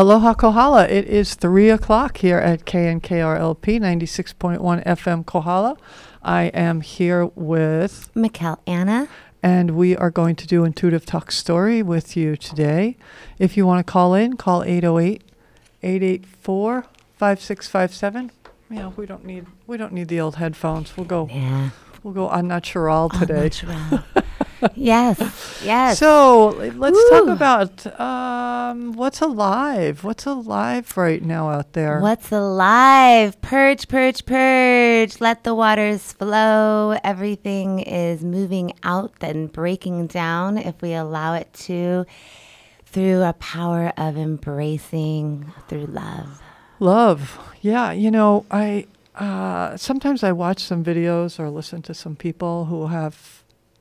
[0.00, 0.88] Aloha Kohala.
[0.88, 5.76] It is 3 o'clock here at KNKRLP 96.1 FM Kohala.
[6.22, 9.08] I am here with, Mikkel Anna.
[9.42, 12.96] and we are going to do Intuitive Talk Story with you today.
[13.38, 15.22] If you want to call in, call 808
[15.82, 16.86] 884
[17.18, 18.30] 5657.
[18.70, 20.96] Yeah, we don't need we don't need the old headphones.
[20.96, 21.70] We'll go Yeah.
[22.02, 23.50] we'll go unnatural today.
[24.74, 25.18] Yes.
[25.64, 25.98] Yes.
[25.98, 30.04] So let's talk about um, what's alive.
[30.04, 32.00] What's alive right now out there?
[32.00, 33.40] What's alive?
[33.40, 35.20] Purge, purge, purge.
[35.20, 36.98] Let the waters flow.
[37.04, 42.06] Everything is moving out and breaking down if we allow it to
[42.86, 46.40] through a power of embracing through love.
[46.80, 47.38] Love.
[47.60, 52.64] Yeah, you know, I uh, sometimes I watch some videos or listen to some people
[52.64, 53.39] who have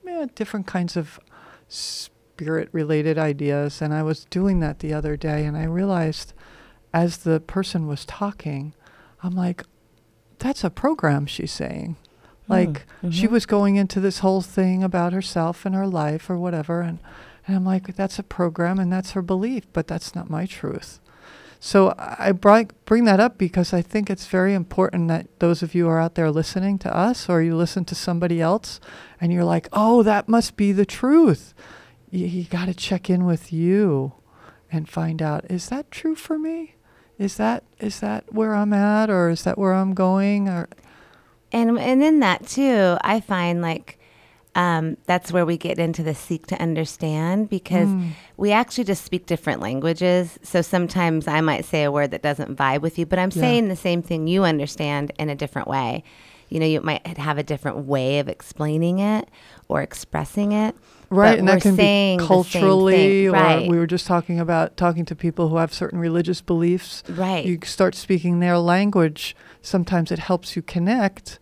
[0.10, 1.20] eh, different kinds of
[1.68, 6.34] spirit-related ideas, and I was doing that the other day, and I realized
[6.94, 8.74] as the person was talking,
[9.22, 9.64] I'm like,
[10.40, 11.98] that's a program she's saying.
[12.48, 13.32] Like she mhm.
[13.32, 16.98] was going into this whole thing about herself and her life or whatever, and
[17.46, 21.00] and I'm like, that's a program and that's her belief, but that's not my truth.
[21.60, 25.76] So I bring bring that up because I think it's very important that those of
[25.76, 28.80] you who are out there listening to us or you listen to somebody else
[29.20, 31.54] and you're like, oh, that must be the truth.
[32.10, 34.14] You, you got to check in with you
[34.72, 36.76] and find out, is that true for me?
[37.18, 40.70] Is that is that where I'm at or is that where I'm going or
[41.52, 43.99] And and in that too, I find like
[44.60, 48.12] um, that's where we get into the seek to understand because Mm.
[48.36, 50.38] we actually just speak different languages.
[50.44, 53.42] So sometimes I might say a word that doesn't vibe with you, but I'm Yeah.
[53.42, 56.04] saying the same thing you understand in a different way.
[56.50, 59.30] You know, you might have a different way of explaining it
[59.70, 60.76] or expressing it.
[61.12, 63.68] Right, but and that can be culturally, or right?
[63.68, 67.02] we were just talking about talking to people who have certain religious beliefs.
[67.08, 67.46] right.
[67.46, 69.36] You start speaking their language.
[69.62, 71.40] Sometimes it helps you connect,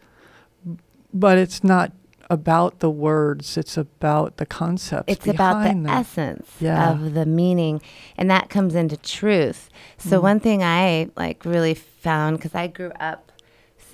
[1.13, 1.91] but it's not
[2.30, 3.57] about the words.
[3.57, 5.12] It's about the concepts.
[5.13, 5.85] it's about the them.
[5.88, 6.91] essence Yeah.
[6.91, 7.81] of the meaning
[8.18, 10.24] and that comes into truth so Mm.
[10.24, 13.31] one thing i like really found because i grew up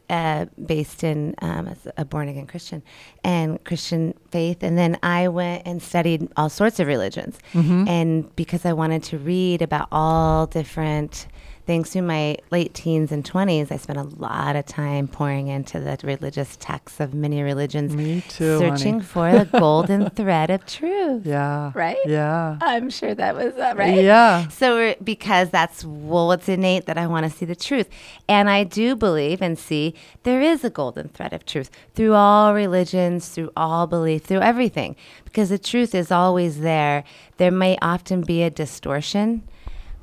[0.10, 2.84] uh, based in um, as a born again christian
[3.24, 7.88] and christian faith and then i went and studied all sorts of religions Mhm.
[7.88, 11.28] and because i wanted to read about all different
[11.66, 15.80] things to my late teens and 20s i spent a lot of time pouring into
[15.80, 18.58] the religious texts of many religions Me too.
[18.60, 19.06] searching honey.
[19.06, 21.26] for the golden thread of truth.
[21.26, 21.72] Yeah.
[21.74, 21.98] Right?
[22.06, 22.58] Yeah.
[22.62, 24.04] I'm sure that was uh, right.
[24.04, 24.48] Yeah.
[24.50, 27.90] So we're, because that's well, what's innate that I want to see the truth,
[28.28, 32.54] and I do believe and see there is a golden thread of truth through all
[32.54, 37.04] religions, through all belief, through everything, because the truth is always there.
[37.38, 39.44] There may often be a distortion,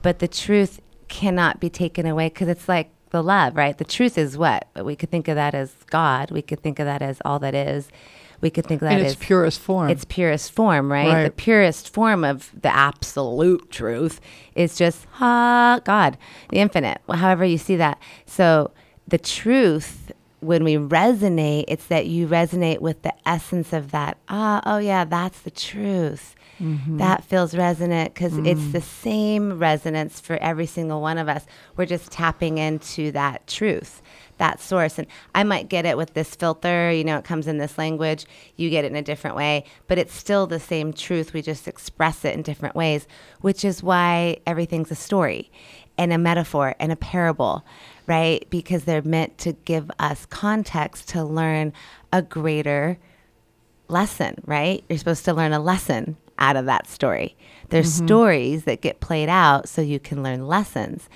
[0.02, 3.76] but the truth cannot be taken away because it's like the love, right?
[3.76, 6.30] The truth is what But we could think of that as God.
[6.30, 7.88] We could think of that as all that is.
[8.40, 9.90] We could think of that In as its purest form.
[9.90, 11.24] its purest form, right?
[11.24, 14.18] The purest form of the absolute truth
[14.54, 16.16] is just ah, God,
[16.48, 18.00] the infinite, however you see that.
[18.24, 18.70] So
[19.06, 24.16] the truth, when we resonate, it's that you resonate with the essence of that.
[24.30, 26.34] Ah, oh yeah, that's the truth.
[26.60, 26.98] Mm-hmm.
[26.98, 31.46] That feels resonant because it's the same resonance for every single one of us.
[31.76, 34.02] We're just tapping into that truth,
[34.36, 34.98] that source.
[34.98, 38.26] And I might get it with this filter, you know, it comes in this language.
[38.56, 41.32] You get it in a different way, but it's still the same truth.
[41.32, 43.08] We just express it in different ways,
[43.40, 45.50] which is why everything's a story
[45.96, 47.64] and a metaphor and a parable,
[48.06, 48.46] right?
[48.50, 51.72] Because they're meant to give us context to learn
[52.12, 52.98] a greater
[53.88, 54.84] lesson, right?
[54.88, 57.36] You're supposed to learn a lesson out of that story.
[57.68, 61.08] There's stories that get played out so you can learn lessons.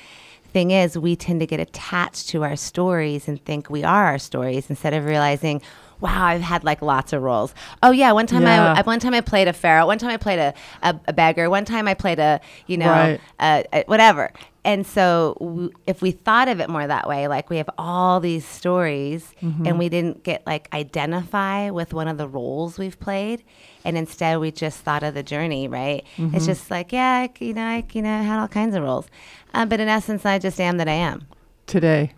[0.53, 4.19] Thing is, we tend to get attached to our stories and think we are our
[4.21, 5.61] stories instead of realizing,
[6.01, 7.53] wow, I've had like lots of roles.
[7.83, 8.73] Oh yeah, one time Yeah.
[8.75, 9.87] I, I one time I played a pharaoh.
[9.87, 11.51] One time I played a, a, a beggar.
[11.51, 13.21] One time I played a you know Right.
[13.41, 14.31] uh, uh, whatever.
[14.64, 18.19] And so, w- if we thought of it more that way, like we have all
[18.20, 23.44] these stories, and we didn't get like identify with one of the roles we've played,
[23.84, 26.05] and instead we just thought of the journey, right?
[26.16, 28.82] It's just like, yeah, I you know, I you know, I had all kinds of
[28.82, 29.06] roles,
[29.52, 31.26] uh, but in essence, I just am that I am,
[31.67, 32.12] Today.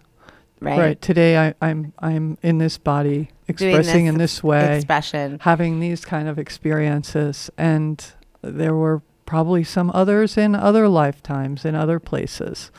[0.61, 0.79] right?
[0.79, 1.03] Right.
[1.03, 4.77] Today I, I'm I'm in this body, expressing this in this way.
[4.77, 8.05] Expression, having these kind of experiences and
[8.43, 12.71] there were probably some others in other lifetimes in other places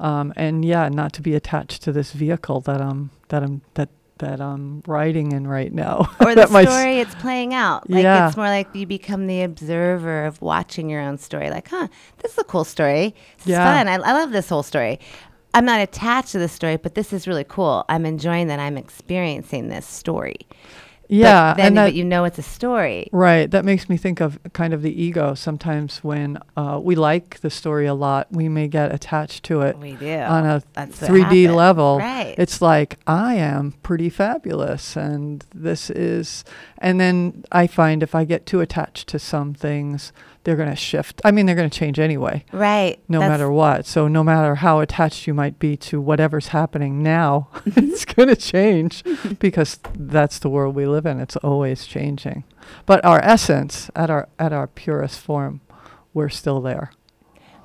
[0.00, 3.88] um, and yeah not to be attached to this vehicle that i'm that i'm that
[4.18, 6.08] that I'm writing in right now.
[6.20, 7.88] or the That my s- story it's playing out.
[7.88, 8.26] Like Yeah.
[8.26, 11.50] it's more like you become the observer of watching your own story.
[11.50, 11.86] Like, huh,
[12.18, 13.14] this is a cool story.
[13.36, 13.60] This Yeah.
[13.60, 13.86] is fun.
[13.86, 14.98] I, I love this whole story.
[15.54, 17.84] I'm not attached to the story, but this is really cool.
[17.88, 20.38] I'm enjoying that I'm experiencing this story.
[21.08, 23.08] Yeah, but then and that, but you know it's a story.
[23.12, 23.50] Right.
[23.50, 25.34] That makes me think of kind of the ego.
[25.34, 29.78] Sometimes when uh, we like the story a lot, we may get attached to it
[29.78, 30.18] We do.
[30.18, 31.98] on a That's 3D level.
[31.98, 32.34] Right.
[32.36, 34.96] It's like, I am pretty fabulous.
[34.96, 36.44] And this is,
[36.78, 40.12] and then I find if I get too attached to some things,
[40.48, 41.20] they're going to shift.
[41.26, 42.98] I mean, they're going to change anyway, right.
[43.06, 43.84] no That's- matter what.
[43.84, 48.34] So, no matter how attached you might be to whatever's happening now, it's going to
[48.36, 49.04] change
[49.40, 51.20] because that's the world we live in.
[51.20, 52.44] It's always changing.
[52.86, 55.60] But our essence, at our at our purest form,
[56.14, 56.92] we're still there.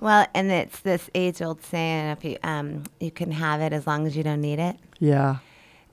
[0.02, 4.06] Well, and it's this age-old saying: if you um, you can have it as long
[4.06, 4.76] as you don't need it.
[5.00, 5.38] Yeah.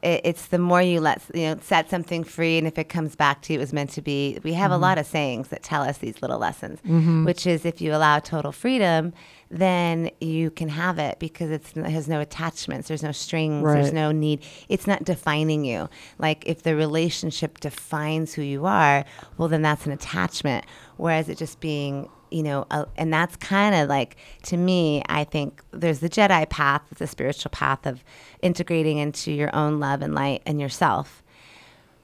[0.03, 3.15] It, it's the more you let you know set something free and if it comes
[3.17, 4.39] back to you it was meant to be.
[4.43, 4.83] We have a mm-hmm.
[4.83, 7.25] lot of sayings that tell us these little lessons mm-hmm.
[7.25, 9.13] which is if you allow total freedom
[9.51, 13.93] then you can have it because it's, it has no attachments there's no strings there's
[13.93, 14.43] no need.
[14.69, 15.89] It's not defining you.
[16.19, 19.05] Like if the relationship defines who you are
[19.39, 20.65] well then that's an attachment.
[20.97, 25.03] Whereas it just being you know, uh, and that's kind of like to me.
[25.09, 28.05] I think there's the Jedi path, the spiritual path of
[28.43, 31.23] integrating into your own love and light and yourself,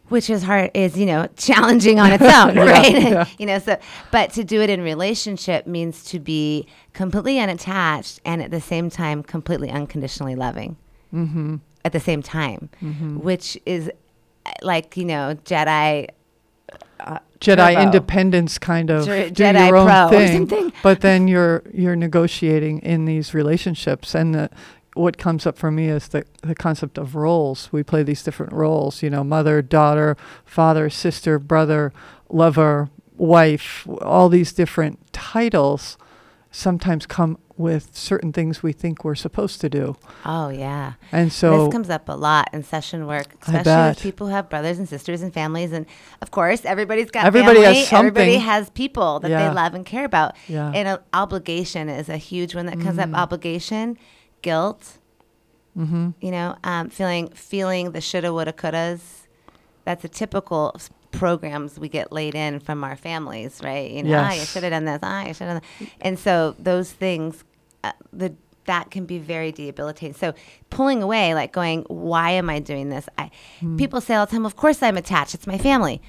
[0.08, 2.92] which is hard, is you know, challenging on its own, right?
[2.92, 3.26] yeah.
[3.38, 3.78] you know, so
[4.10, 8.90] but to do it in relationship means to be completely unattached and at the same
[8.90, 10.76] time completely unconditionally loving.
[11.14, 11.56] Mm-hmm.
[11.84, 12.68] At the same time,
[13.22, 13.88] which is
[14.44, 16.08] uh, like you know, Jedi.
[17.40, 17.80] Jedi Turbo.
[17.82, 20.72] independence kind of Je- do Jedi your own Pro thing, something.
[20.82, 24.50] but then you're you're negotiating in these relationships, and the,
[24.94, 27.70] what comes up for me is the the concept of roles.
[27.72, 31.92] We play these different roles, you know, mother, daughter, father, sister, brother,
[32.30, 33.86] lover, wife.
[34.00, 35.98] All these different titles
[36.56, 40.94] sometimes come with certain things we think we're supposed to do, Oh yeah.
[41.12, 44.48] and so this comes up a lot in session work, especially with people who have
[44.50, 45.72] brothers and sisters and families.
[45.72, 45.86] And
[46.20, 48.08] of course, everybody's got Everybody has family.
[48.08, 49.48] Everybody has people that Yeah.
[49.48, 50.34] they love and care about.
[50.48, 50.70] Yeah.
[50.74, 53.10] And uh, obligation is a huge one that comes up.
[53.14, 53.96] Obligation,
[54.42, 54.98] guilt.
[55.76, 56.10] Mm-hmm.
[56.20, 59.00] You know, um, feeling feeling the shoulda, woulda, couldas.
[59.84, 60.74] That's a typical
[61.18, 63.90] programs we get laid in from our families, right?
[63.90, 64.52] You know, ah, Yes.
[64.52, 64.98] should have done this.
[65.02, 65.62] Ah, you should have.
[66.00, 67.44] And so those things,
[67.84, 68.34] uh, the
[68.66, 70.12] that can be very debilitating.
[70.14, 70.34] So
[70.70, 73.08] pulling away, like going, why am I doing this?
[73.16, 73.30] I
[73.76, 75.34] people say all the time, of course I'm attached.
[75.34, 76.02] It's my family.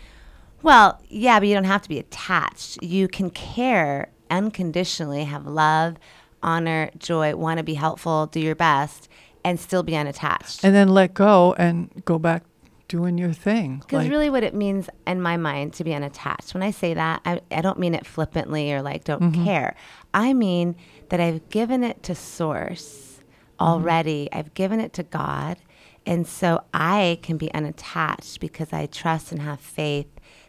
[0.63, 2.81] Well, yeah, but you don't have to be attached.
[2.81, 5.97] You can care unconditionally, have love,
[6.41, 9.07] honor, joy, want to be helpful, do your best,
[9.43, 10.63] and still be unattached.
[10.63, 12.43] and then let go and go back
[12.87, 13.77] doing your thing.
[13.79, 16.93] Because Like- really, what it means in my mind to be unattached, when I say
[16.93, 19.45] that, I, I don't mean it flippantly or like don't mm-hmm.
[19.45, 19.75] care.
[20.13, 20.75] I mean
[21.09, 23.63] that I've given it to Source mm-hmm.
[23.63, 25.57] already, I've given it to God.
[26.05, 30.07] And so I can be unattached because I trust and have faith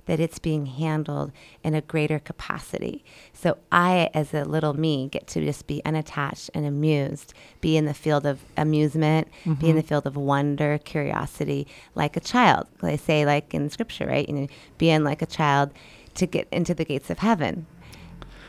[0.08, 1.30] that it's being handled
[1.62, 3.04] in a greater capacity.
[3.32, 7.84] So I, as a little me, get to just be unattached and amused, be in
[7.84, 9.28] the field of amusement,
[9.60, 12.66] be in the field of wonder, curiosity, like a child.
[12.82, 14.26] They say, like in scripture, right?
[14.28, 15.70] You know, being like a child
[16.14, 17.66] to get into the gates of heaven.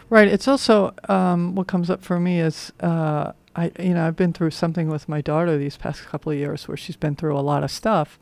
[0.10, 0.28] Right.
[0.28, 4.34] It's also um, what comes up for me is uh, I you know I've been
[4.34, 7.42] through something with my daughter these past couple of years where she's been through a
[7.42, 8.18] lot of stuff,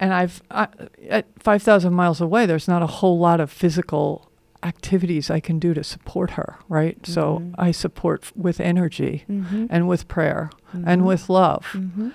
[0.00, 0.66] and I've I,
[1.08, 2.46] at five thousand miles away.
[2.46, 4.30] There's not a whole lot of physical
[4.62, 6.56] activities I can do to support her.
[6.68, 6.98] Right.
[7.06, 7.54] So Mhm.
[7.58, 9.66] I support f- with energy Mm-hmm.
[9.70, 10.50] and with prayer
[10.84, 11.64] and with love.
[11.72, 12.08] mm-hmm.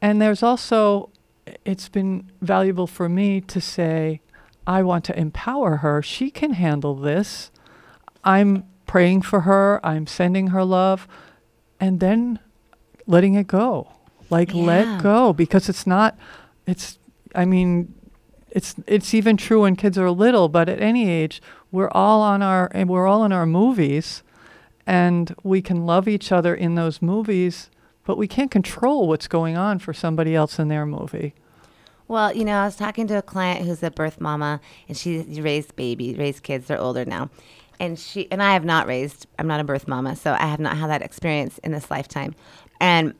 [0.00, 1.10] And there's also,
[1.66, 4.20] it's been valuable for me to say,
[4.66, 6.00] I want to empower her.
[6.02, 7.50] She can handle this.
[8.24, 9.78] I'm praying for her.
[9.84, 11.06] I'm sending her love.
[11.78, 12.38] And then
[13.06, 13.88] letting it go.
[14.30, 14.62] Like, Yeah.
[14.62, 16.16] let go because it's not,
[16.66, 16.98] it's,
[17.34, 17.94] I mean,
[18.50, 22.42] it's it's even true when kids are little, but at any age, we're all on
[22.42, 24.22] our and we're all in our movies,
[24.86, 27.70] and we can love each other in those movies,
[28.04, 31.34] but we can't control what's going on for somebody else in their movie.
[32.08, 35.20] Well, you know, I was talking to a client who's a birth mama, and she
[35.40, 36.66] raised babies, raised kids.
[36.66, 37.30] They're older now,
[37.78, 39.28] and she and I have not raised.
[39.38, 42.34] I'm not a birth mama, so I have not had that experience in this lifetime.
[42.80, 43.14] And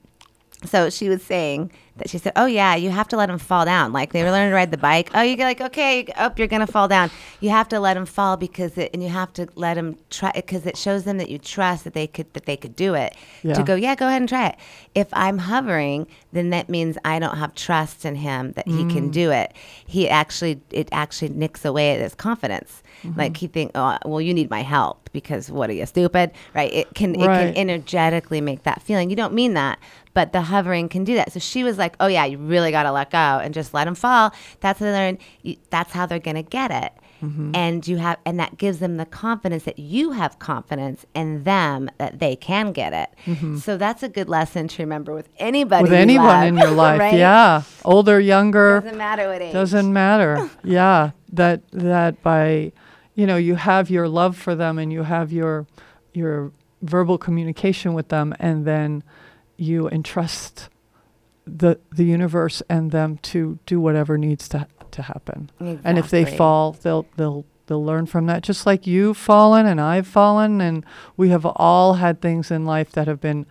[0.64, 3.64] so she was saying that she said, "Oh yeah, you have to let him fall
[3.64, 3.93] down.
[3.93, 5.11] Like they were learning to ride the bike.
[5.14, 7.11] Oh, you're like okay, oh you're gonna fall down.
[7.40, 10.33] You have to let him fall because it, and you have to let him try
[10.35, 13.14] because it shows them that you trust that they could that they could do it.
[13.43, 13.55] Yeah.
[13.55, 14.57] To go, yeah, go ahead and try it.
[14.95, 18.93] If I'm hovering, then that means I don't have trust in him that he Mm.
[18.93, 19.52] can do it.
[19.87, 22.83] He actually it actually nicks away at his confidence.
[23.02, 23.19] Mm-hmm.
[23.19, 26.73] Like he think, oh well, you need my help because what are you stupid, right?
[26.73, 29.11] It can it can energetically make that feeling.
[29.11, 29.79] You don't mean that,
[30.14, 31.33] but the hovering can do that.
[31.33, 33.85] So she was like, "Oh yeah, you really got to let go and just let
[33.85, 35.19] them fall." That's how they learn.
[35.43, 36.93] you- That's how they're gonna get it.
[37.23, 37.55] Mm-hmm.
[37.55, 41.90] And you have, and that gives them the confidence that you have confidence in them
[41.99, 43.61] that they can get it.
[43.61, 45.85] So that's a good lesson to remember with anybody.
[45.85, 45.93] Mm-hmm.
[45.93, 46.99] with anyone love, in your life.
[47.07, 47.14] right?
[47.19, 49.52] Yeah, older, younger, Doesn't matter what age.
[49.52, 50.49] doesn't matter.
[50.64, 52.73] yeah, that that by,
[53.14, 55.67] you know, you have your love for them and you have your
[56.14, 59.02] your verbal communication with them, and then
[59.61, 60.69] you entrust
[61.47, 65.50] the the universe and them to do whatever needs to to happen.
[65.61, 65.81] Exactly.
[65.85, 68.43] And if they fall, they'll they'll they'll learn from that.
[68.43, 70.85] Just like you've fallen and I've fallen, and
[71.17, 73.47] we have all had things in life that have been,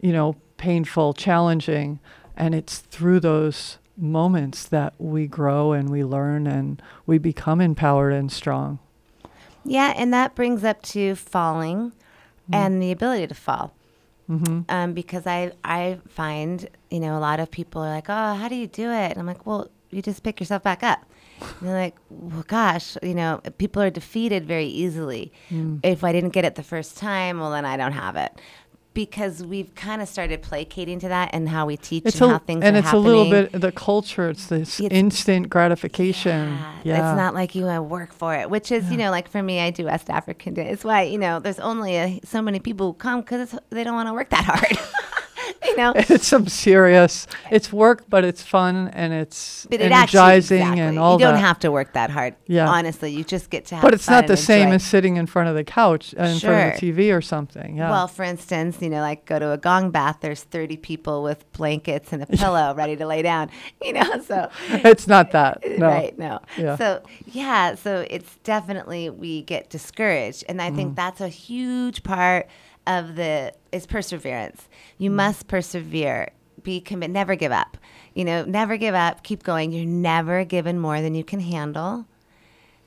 [0.00, 1.98] you know, painful, challenging,
[2.36, 8.12] and it's through those moments that we grow and we learn and we become empowered
[8.12, 8.78] and strong.
[9.64, 12.54] Yeah, and that brings up to falling mm-hmm.
[12.54, 13.74] and the ability to fall.
[14.28, 18.34] Hmm Um, because I I find you know a lot of people are like, oh,
[18.34, 19.10] how do you do it?
[19.10, 21.00] And I'm like, well, you just pick yourself back up.
[21.40, 25.32] And they're like, well, gosh, you know, people are defeated very easily.
[25.50, 25.80] Mm.
[25.82, 28.32] If I didn't get it the first time, well, then I don't have it.
[28.94, 32.34] Because we've kind of started placating to that and how we teach It's and a
[32.34, 33.04] how things and are it's happening.
[33.04, 34.28] a little bit the culture.
[34.30, 36.58] It's this It's- instant gratification.
[36.82, 39.40] Yeah, It's not like you uh, work for it, which is, you know, like for
[39.42, 40.68] me, I do West African Day.
[40.70, 43.94] It's why, you know, there's only a, so many people who come because they don't
[43.94, 44.78] want to work that hard.
[45.64, 45.92] you know?
[45.96, 47.26] it's some serious.
[47.50, 50.80] It's work, but it's fun and it's But it actually, energizing exactly.
[50.82, 51.40] and all You don't that.
[51.40, 52.34] have to work that hard.
[52.46, 52.68] Yeah.
[52.68, 54.74] Honestly, you just get to have but it's not the same enjoy.
[54.76, 57.76] as sitting in front of the couch uh, in front of the TV or something.
[57.76, 57.90] Yeah.
[57.90, 61.50] Well, for instance, you know, like go to a gong bath, there's 30 people with
[61.52, 63.50] blankets and a pillow ready to lay down,
[63.82, 64.50] you know, so.
[64.68, 65.62] it's not that.
[65.78, 65.86] No.
[65.88, 66.40] Right, no.
[66.56, 66.76] Yeah.
[66.76, 70.44] So, yeah, so it's definitely we get discouraged.
[70.48, 70.76] And I Mm.
[70.76, 72.46] think that's a huge part
[72.88, 74.62] of the is perseverance.
[74.62, 74.94] Mm.
[74.98, 76.30] You must persevere.
[76.62, 77.76] Be commit never give up.
[78.14, 79.70] You know, never give up, keep going.
[79.70, 82.06] You're never given more than you can handle.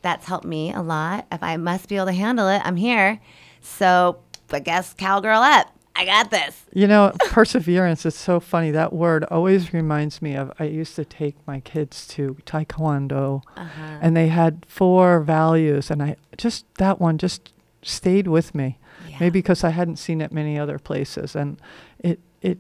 [0.02, 1.26] That's helped me a lot.
[1.32, 3.22] If I must be able to handle it, I'm here.
[3.62, 4.20] So
[4.52, 5.68] I guess cowgirl up.
[5.96, 6.66] I got this.
[6.74, 8.72] You know, perseverance is so funny.
[8.72, 13.98] That word always reminds me of I used to take my kids to taekwondo Uh-huh.
[14.02, 17.54] and they had four values and I just that one just
[17.84, 18.78] stayed with me.
[19.22, 21.58] Maybe because I hadn't seen it many other places and
[22.00, 22.58] it it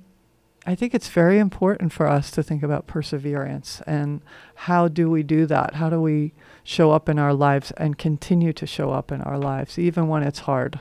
[0.65, 4.22] I think it's very important for us to think about perseverance and
[4.56, 5.75] how do we do that?
[5.75, 9.39] How do we show up in our lives and continue to show up in our
[9.39, 10.80] lives even when it's hard?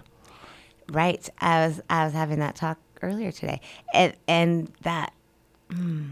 [0.91, 1.29] Right.
[1.41, 3.61] I was I was having that talk earlier today,
[3.95, 5.13] and and that
[5.71, 6.11] mm,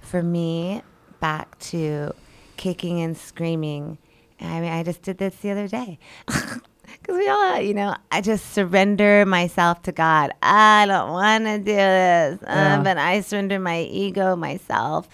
[0.00, 0.82] for me
[1.20, 2.14] back to
[2.56, 3.98] kicking and screaming.
[4.40, 5.98] I mean, I just did this the other day.
[7.06, 10.32] Because we all, uh, you know, I just surrender myself to God.
[10.42, 15.08] I don't want to do this, uh, but I surrender my ego, myself,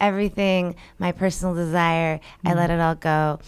[0.00, 2.18] everything, my personal desire.
[2.44, 2.74] I let mm.
[2.74, 3.38] it all go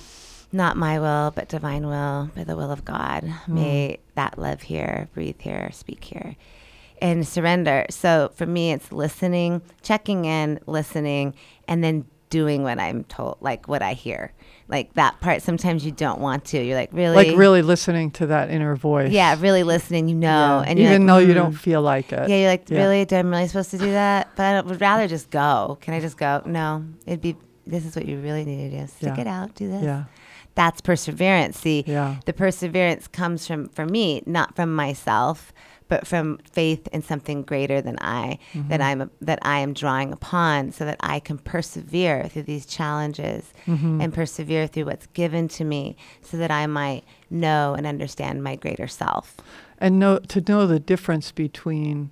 [0.52, 3.24] not my will, but divine will, by the will of God.
[3.24, 3.48] Mm.
[3.48, 6.36] May that live here, breathe here, speak here,
[7.02, 7.84] and surrender.
[7.90, 11.34] So for me, it's listening, checking in, listening,
[11.66, 14.32] and then doing what I'm told, like what I hear.
[14.68, 16.62] Like that part, sometimes you don't want to.
[16.62, 17.16] You're like, really?
[17.16, 19.10] Like really listening to that inner voice.
[19.10, 20.62] Yeah, really listening, you know.
[20.62, 20.64] Yeah.
[20.70, 22.28] And you're even like, though you "Mm." don't feel like it.
[22.28, 22.78] Yeah, you're like, Yeah.
[22.78, 23.06] really?
[23.10, 24.28] I'm really supposed to do that?
[24.36, 25.78] But I would rather just go.
[25.80, 26.42] Can I just go?
[26.44, 28.86] No, it'd be, this is what you really need to do.
[28.86, 29.20] Stick Yeah.
[29.22, 29.82] it out, do this.
[29.82, 30.04] Yeah.
[30.54, 31.58] That's perseverance.
[31.60, 32.16] See, Yeah.
[32.26, 35.52] the perseverance comes from, for me, not from myself,
[35.88, 38.68] but from faith in something greater than I, Mm-hmm.
[38.68, 43.52] that I'm, that I am drawing upon so that I can persevere through these challenges
[43.66, 44.00] Mm-hmm.
[44.00, 48.56] and persevere through what's given to me so that I might know and understand my
[48.56, 49.36] greater self.
[49.80, 52.10] and know to know the difference between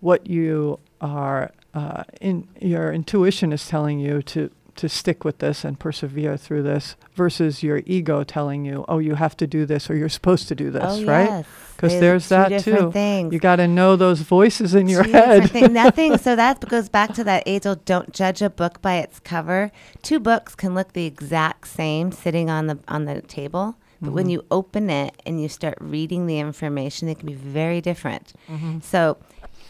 [0.00, 5.64] what you are uh, in your intuition is telling you to to stick with this
[5.64, 9.90] and persevere through this versus your ego telling you oh you have to do this
[9.90, 11.44] or you're supposed to do this oh, right
[11.78, 13.32] because They're there's that too Things.
[13.32, 15.72] you got to know those voices in your Two different head.
[15.84, 16.18] Nothing.
[16.18, 19.70] So that goes back to that age old don't judge a book by its cover.
[20.02, 24.14] Two books can look the exact same sitting on the on the table, but Mm-hmm.
[24.14, 28.32] when you open it and you start reading the information, it can be very different.
[28.48, 28.80] Mm-hmm.
[28.80, 29.16] So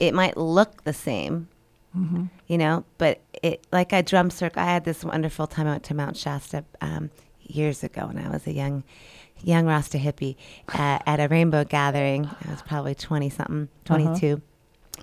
[0.00, 1.48] it might look the same,
[2.46, 4.62] You know, but it like a drum circle.
[4.62, 5.66] I had this wonderful time.
[5.66, 7.10] I went to Mount Shasta um,
[7.42, 8.84] years ago when I was a young,
[9.42, 10.36] young Rasta hippie
[10.74, 12.26] uh, at a rainbow gathering.
[12.46, 14.40] I was probably twenty something, 22,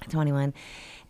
[0.10, 0.54] 21.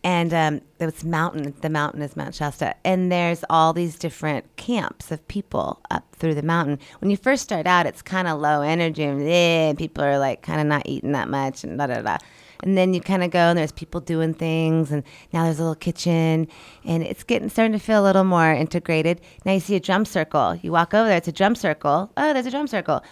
[0.04, 1.54] And um, there was mountain.
[1.62, 6.34] The mountain is Mount Shasta, and there's all these different camps of people up through
[6.34, 6.78] the mountain.
[7.00, 10.42] When you first start out, it's kind of low energy, and eh, people are like
[10.42, 12.18] kind of not eating that much, and da da da.
[12.62, 15.62] And then you kind of go, and there's people doing things, and now there's a
[15.62, 16.48] little kitchen,
[16.84, 19.20] and it's getting starting to feel a little more integrated.
[19.44, 20.56] Now you see a drum circle.
[20.62, 22.10] You walk over there, it's a drum circle.
[22.16, 23.02] Oh, there's a drum circle,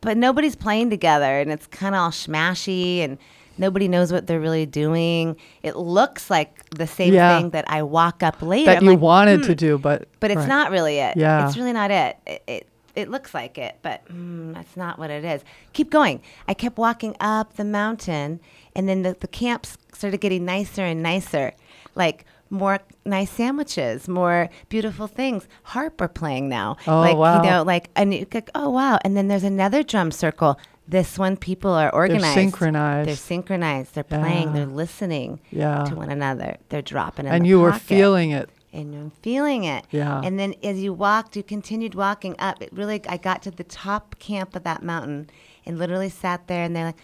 [0.00, 3.18] but nobody's playing together, and it's kind of all smashy, and
[3.56, 5.36] nobody knows what they're really doing.
[5.62, 7.38] It looks like the same Yeah.
[7.38, 8.66] thing that I walk up later.
[8.66, 10.48] that I'm you like, wanted hmm, to do, but but it's right.
[10.48, 11.16] not really it.
[11.16, 11.46] Yeah.
[11.46, 12.16] It's really not it.
[12.26, 15.42] It, it, it looks like it, but mm, that's not what it is.
[15.72, 16.20] Keep going.
[16.48, 18.40] I kept walking up the mountain,
[18.78, 21.52] and then the, the camps started getting nicer and nicer.
[21.94, 25.46] Like more nice sandwiches, more beautiful things.
[25.64, 26.76] Harp are playing now.
[26.86, 27.42] Oh, like, wow.
[27.42, 28.98] You know, like, and you could, oh, wow.
[29.04, 30.58] And then there's another drum circle.
[30.86, 32.24] This one, people are organized.
[32.24, 33.08] They're synchronized.
[33.08, 33.94] They're synchronized.
[33.94, 34.48] They're playing.
[34.48, 34.52] Yeah.
[34.54, 35.84] They're listening Yeah.
[35.84, 36.56] to one another.
[36.70, 38.48] They're dropping in and you were feeling it.
[38.72, 39.84] and I'm feeling it.
[39.90, 40.20] Yeah.
[40.24, 42.62] And then as you walked, you continued walking up.
[42.62, 45.28] It really, I got to the top camp of that mountain
[45.66, 46.96] and literally sat there and they're like,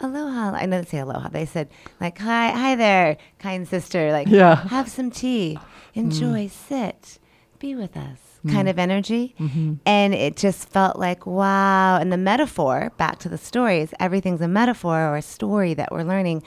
[0.00, 0.52] aloha.
[0.54, 1.28] I didn't say aloha.
[1.28, 1.68] They said
[2.00, 4.12] like, hi, hi there, kind sister.
[4.12, 4.56] Like, Yeah.
[4.56, 4.68] Mm.
[4.68, 5.58] have some tea,
[5.94, 7.18] enjoy, sit,
[7.58, 8.18] be with us.
[8.48, 9.34] Kind of energy.
[9.38, 9.74] Mm-hmm.
[9.84, 11.98] And it just felt like, wow.
[11.98, 16.04] And the metaphor, back to the stories, everything's a metaphor or a story that we're
[16.04, 16.42] learning.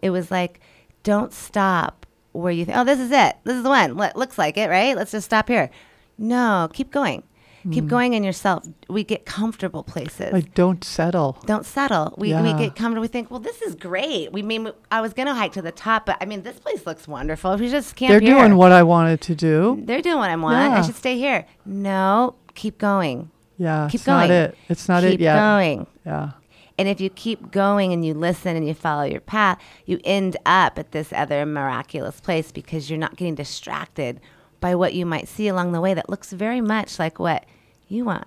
[0.00, 0.60] It was like,
[1.02, 3.36] don't stop where you think, oh, this is it.
[3.44, 3.94] This is the one.
[3.98, 4.96] What looks like it, right?
[4.96, 5.68] Let's just stop here.
[6.16, 7.24] No, keep going.
[7.72, 7.88] Keep hmm.
[7.88, 8.66] going in yourself.
[8.90, 10.32] We get comfortable places.
[10.32, 11.38] Like, don't settle.
[11.46, 12.14] don't settle.
[12.18, 13.00] We, we get comfortable.
[13.00, 14.32] We think, well, this is great.
[14.32, 16.84] We mean, I was going to hike to the top, but I mean, this place
[16.84, 17.52] looks wonderful.
[17.52, 18.10] If we just can't.
[18.10, 19.80] They're here, doing what I wanted to do.
[19.84, 20.74] they're doing what I want.
[20.74, 21.46] I should stay here.
[21.64, 23.30] No, keep going.
[23.56, 24.42] Yeah, Keep it's not going.
[24.42, 24.58] it.
[24.68, 25.36] It's not keep it yet.
[25.36, 25.86] going.
[26.04, 26.32] Yeah.
[26.76, 30.36] And if you keep going and you listen and you follow your path, you end
[30.44, 34.20] up at this other miraculous place because you're not getting distracted
[34.60, 37.44] by what you might see along the way that looks very much like what
[37.88, 38.26] you want.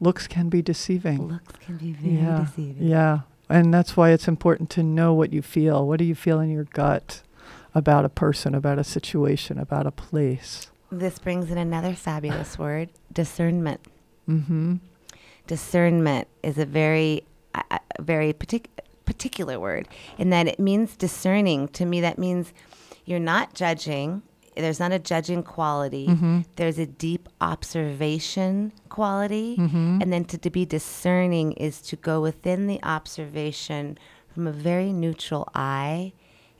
[0.00, 1.28] Looks can be deceiving.
[1.28, 2.44] Looks can be very yeah.
[2.44, 2.86] deceiving.
[2.86, 3.20] Yeah.
[3.48, 5.86] And that's why it's important to know what you feel.
[5.86, 7.22] What do you feel in your gut
[7.74, 10.70] about a person, about a situation, about a place?
[10.90, 13.80] This brings in another fabulous word discernment.
[14.28, 14.76] Mm-hmm.
[15.48, 18.66] discernment is a very a a very partic-
[19.04, 22.52] particular word in that it means discerning to me that means
[23.04, 24.22] you're not judging
[24.56, 26.06] there's not a judging quality
[26.56, 29.56] there's a deep observation quality
[30.00, 33.96] and then to, to be discerning is to go within the observation
[34.32, 36.12] from a very neutral eye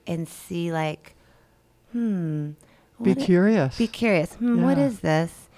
[0.06, 1.14] and see like
[1.92, 2.50] hmm
[3.02, 3.76] Be what i- curious.
[3.78, 4.34] be curious.
[4.34, 4.86] Hmm, What Yeah.
[4.86, 5.48] is this?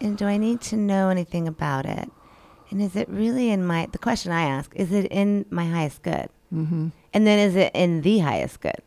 [0.00, 2.10] And do I need to know anything about it?
[2.70, 6.02] And is it really in my, the question I ask, is it in my highest
[6.02, 6.28] good?
[6.54, 6.88] mm-hmm.
[7.14, 8.82] And then is it in the highest good?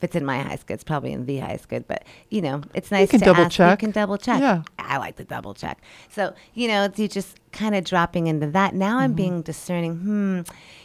[0.00, 1.80] If it's in my high school, it's probably in the high school.
[1.86, 3.52] But you know, it's nice can to double ask.
[3.52, 3.70] check.
[3.82, 4.40] You can double check.
[4.40, 4.62] Yeah.
[4.78, 5.78] I like to double check.
[6.10, 8.74] So you know, it's you just kind of dropping into that.
[8.74, 8.98] Now Mm-hmm.
[9.04, 9.96] I'm being discerning.
[9.96, 10.40] Hmm,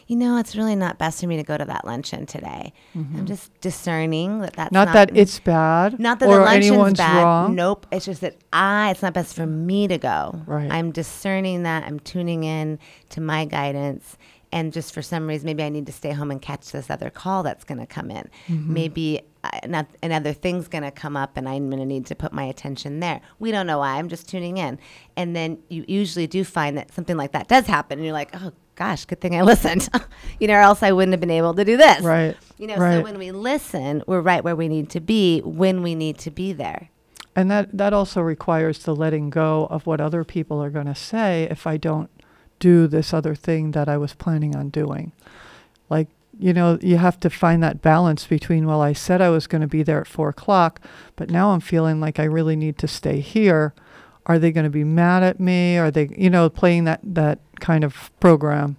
[0.08, 2.73] you know, it's really not best for me to go to that luncheon today.
[2.93, 4.73] I'm just discerning that that's Mm-hmm.
[4.75, 7.23] Not, not, that it's bad not that the luncheon's anyone's bad.
[7.23, 7.56] wrong.
[7.56, 7.86] Nope.
[7.91, 8.91] It's just that I.
[8.91, 10.41] It's not best for me to go.
[10.45, 10.69] Right.
[10.71, 11.84] I'm discerning that.
[11.86, 12.80] I'm tuning in
[13.12, 14.17] to my guidance.
[14.56, 17.10] And just for some reason, maybe I need to stay home and catch this other
[17.10, 18.30] call that's going to come in.
[18.48, 18.74] Mm-hmm.
[18.74, 22.15] Maybe uh, not, another thing's going to come up, and I'm going to need to
[22.15, 23.20] put my attention there.
[23.38, 23.98] We don't know why.
[23.98, 24.80] I'm just tuning in.
[25.18, 28.30] And then you usually do find that something like that does happen, and you're like,
[28.34, 29.89] oh gosh, good thing I listened.
[30.39, 32.02] you know, or else I wouldn't have been able to do this.
[32.02, 32.38] Right.
[32.58, 35.96] You know, so when we listen, we're right where we need to be when we
[35.96, 36.91] need to be there.
[37.36, 40.96] And that, that also requires the letting go of what other people are going to
[40.96, 42.10] say if I don't
[42.60, 45.12] do this other thing that I was planning on doing.
[45.89, 49.48] Like, you know, you have to find that balance between, well, I said I was
[49.48, 50.82] going to be there at four o'clock,
[51.15, 53.74] but now I'm feeling like I really need to stay here.
[54.26, 55.78] Are they going to be mad at me?
[55.78, 58.78] Are they, you know, playing that, that kind of program?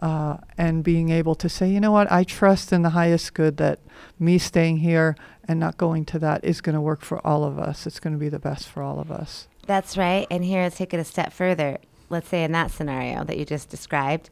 [0.00, 3.56] Uh, and being able to say, you know what, I trust in the highest good
[3.58, 3.78] that
[4.18, 5.14] me staying here
[5.46, 7.86] and not going to that is going to work for all of us.
[7.86, 9.46] It's going to be the best for all of us.
[9.66, 10.26] That's right.
[10.28, 11.78] And here, take it a step further.
[12.12, 14.28] Let's say in that scenario that you just described,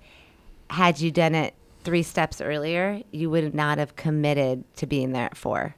[0.68, 5.24] had you done it three steps earlier, you would not have committed to being there
[5.24, 5.74] at four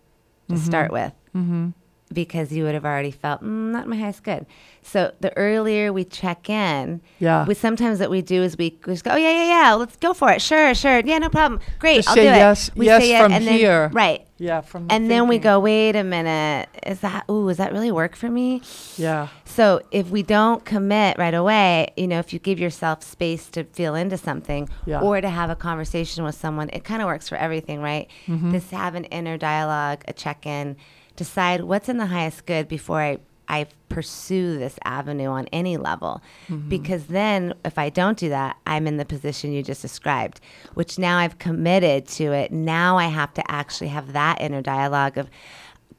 [0.50, 1.12] to start with.
[1.34, 1.68] Mm-hmm.
[2.12, 4.44] because you would have already felt mm, not my highest good.
[4.82, 7.46] So the earlier we check in, Yeah.
[7.46, 10.12] we sometimes what we do is we just go, oh yeah, yeah, yeah, let's go
[10.12, 10.42] for it.
[10.42, 11.58] Sure, sure, yeah, no problem.
[11.78, 12.76] Great, Just I'll say do yes- it.
[12.76, 13.88] We yes say it, from and then- here.
[13.94, 14.26] right?
[14.42, 14.60] Yeah.
[14.60, 15.50] From the And then we thinking.
[15.50, 17.24] go, wait a minute, is that?
[17.30, 18.60] Ooh, is that really work for me?
[18.96, 19.28] Yeah.
[19.44, 23.64] So if we don't commit right away, you know, if you give yourself space to
[23.64, 25.00] feel into something Yeah.
[25.00, 28.08] or to have a conversation with someone, it kind of works for everything, right?
[28.26, 28.52] Mm-hmm.
[28.52, 30.76] Just have an inner dialogue, a check-in,
[31.16, 36.22] decide what's in the highest good before I I pursue this avenue on any level.
[36.48, 36.68] Mm-hmm.
[36.68, 40.40] Because then if I don't do that, I'm in the position you just described,
[40.74, 42.52] which now I've committed to it.
[42.52, 45.28] Now I have to actually have that inner dialogue of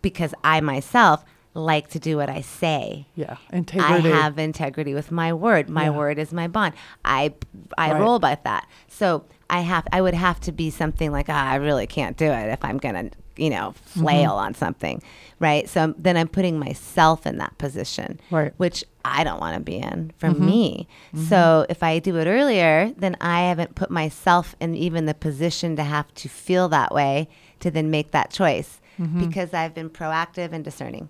[0.01, 1.23] because I myself
[1.55, 3.05] like to do what I say.
[3.15, 3.37] Yeah.
[3.51, 4.11] integrity.
[4.11, 5.69] I have integrity with my word.
[5.69, 5.89] My Yeah.
[5.91, 6.73] word is my bond.
[7.05, 7.33] I
[7.77, 8.01] I Right.
[8.01, 8.65] roll by that.
[8.87, 12.25] So I have I would have to be something like ah, I really can't do
[12.25, 14.45] it if I'm gonna you know flail Mm-hmm.
[14.45, 15.01] on something,
[15.39, 15.67] right?
[15.69, 18.47] So then I'm putting myself in that position, Right.
[18.47, 18.57] Mm-hmm.
[18.57, 20.87] Which I don't want to be in for me.
[21.29, 25.75] So if I do it earlier, then I haven't put myself in even the position
[25.75, 27.27] to have to feel that way
[27.59, 29.25] to then make that choice Mm-hmm.
[29.27, 31.09] because I've been proactive and discerning.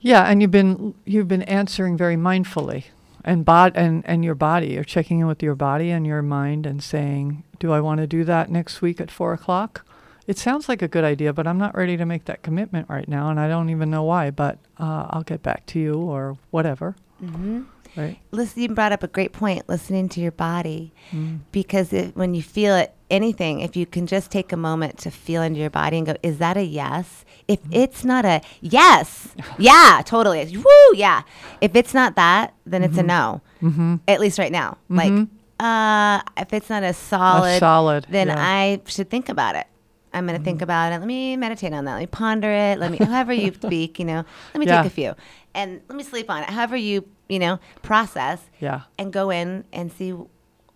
[0.00, 2.84] Yeah, and you've been you've been answering very mindfully,
[3.24, 4.68] and bod and and your body.
[4.68, 8.06] You're checking in with your body and your mind and saying, "Do I want to
[8.06, 9.86] do that next week at four o'clock?"
[10.26, 13.08] It sounds like a good idea, but I'm not ready to make that commitment right
[13.08, 14.30] now, and I don't even know why.
[14.30, 16.94] But uh, I'll get back to you or whatever.
[17.22, 17.62] Mm-hmm.
[17.94, 18.18] Right?
[18.30, 21.40] listen, you brought up a great point listening to your body Mm.
[21.52, 25.10] because it, when you feel it anything if you can just take a moment to
[25.10, 29.34] feel into your body and go is that a yes if it's not a yes
[29.58, 31.20] yeah totally woo yeah
[31.60, 33.96] if it's not that then it's a no Mm-hmm.
[34.08, 35.12] at least right now like
[35.60, 38.36] uh if it's not a solid solid, then yeah.
[38.38, 39.66] i should think about it
[40.14, 42.78] i'm going to think about it let me meditate on that let me ponder it
[42.78, 44.82] let me however you speak you know let me Yeah.
[44.82, 45.14] take a few
[45.54, 48.82] and let me sleep on it however you you know process Yeah.
[48.98, 50.14] and go in and see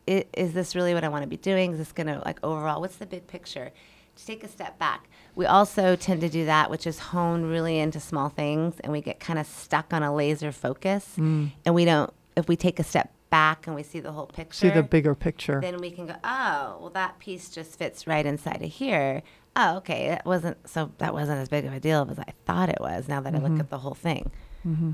[0.06, 1.72] is this really what I want to be doing?
[1.72, 2.80] Is this going to like overall?
[2.80, 3.72] What's the big picture?
[4.14, 5.08] To take a step back.
[5.34, 9.00] We also tend to do that, which is hone really into small things, and we
[9.00, 11.50] get kind of stuck on a laser focus, Mm.
[11.64, 12.12] and we don't.
[12.36, 15.14] If we take a step back and we see the whole picture, See the bigger
[15.14, 15.60] picture.
[15.60, 19.22] then we can go, oh, well, that piece just fits right inside of here.
[19.54, 20.90] Oh, okay, that wasn't so.
[20.98, 23.08] That wasn't as big of a deal as I thought it was.
[23.08, 24.30] Now that I look at the whole thing,
[24.62, 24.92] hmm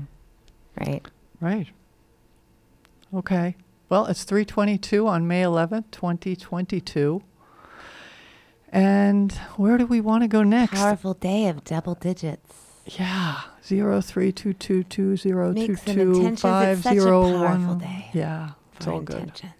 [0.79, 1.01] right?
[1.41, 1.67] Right.
[3.13, 3.55] Okay.
[3.89, 7.21] Well, it's 322 on May 11th, 2022.
[8.71, 10.73] And where do we want to go next?
[10.79, 12.53] Powerful day of double digits.
[12.85, 13.41] Yeah.
[13.65, 16.39] Zero three two two two zero two Makes an two intentions.
[16.41, 17.77] five It's such a zero powerful one.
[17.79, 18.49] day Yeah.
[18.75, 19.19] It's all good.
[19.19, 19.53] intentions.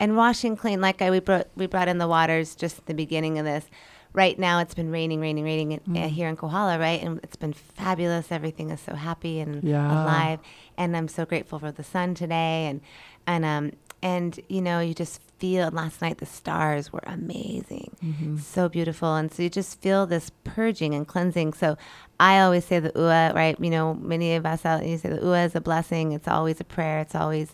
[0.00, 2.94] And washing clean, like I we brought we brought in the waters just at the
[2.94, 3.66] beginning of this.
[4.12, 6.08] Right now, it's been raining, raining, raining in, uh, Mm.
[6.08, 7.00] here in Kohala, right?
[7.00, 8.32] And it's been fabulous.
[8.32, 10.02] Everything is so happy and Yeah.
[10.02, 10.40] alive.
[10.76, 12.66] And I'm so grateful for the sun today.
[12.66, 12.80] And
[13.28, 15.70] and um and you know you just feel.
[15.70, 18.36] Last night the stars were amazing, Mm-hmm.
[18.38, 19.14] so beautiful.
[19.16, 21.54] And so you just feel this purging and cleansing.
[21.54, 21.76] So
[22.20, 23.56] I always say the ua, right?
[23.58, 26.12] You know, many of us out you say the ua is a blessing.
[26.12, 27.00] It's always a prayer.
[27.00, 27.48] It's always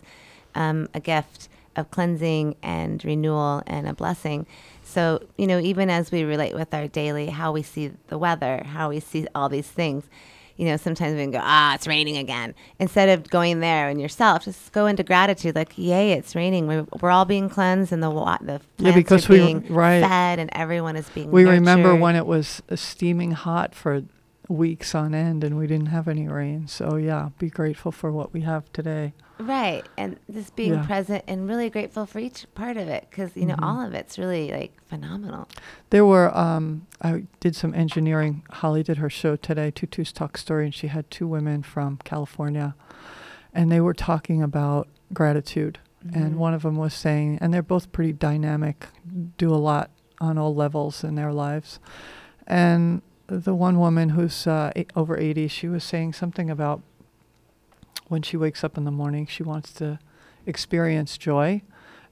[0.55, 4.45] um, a gift of cleansing and renewal and a blessing.
[4.83, 8.63] So, you know, even as we relate with our daily, how we see the weather,
[8.65, 10.03] how we see all these things,
[10.57, 12.53] you know, sometimes we can go, ah, it's raining again.
[12.79, 16.67] Instead of going there and yourself, just go into gratitude, like, yay, it's raining.
[16.67, 19.65] We're, we're all being cleansed and the wa- the Yeah, plants because are we- being
[19.73, 20.01] right.
[20.01, 24.03] fed and everyone is being We remember when it was steaming hot for
[24.49, 26.67] weeks on end and we didn't have any rain.
[26.67, 29.13] So, yeah, be grateful for what we have today.
[29.39, 29.83] Right.
[29.97, 30.85] And just being Yeah.
[30.85, 33.61] present and really grateful for each part of it because, you know, Mhm.
[33.63, 35.47] all of it's really like phenomenal.
[35.89, 38.43] There were, um, I did some engineering.
[38.49, 42.73] Holly did her show today, Tutu's Talk Story, and she had two women from California.
[43.53, 45.79] And they were talking about gratitude.
[46.13, 46.37] And Mhm.
[46.37, 48.87] one of them was saying, and they're both pretty dynamic,
[49.37, 51.79] do a lot on all levels in their lives.
[52.47, 56.81] And the one woman who's uh, eight, over 80, she was saying something about
[58.07, 59.99] when she wakes up in the morning, she wants to
[60.45, 61.61] experience joy.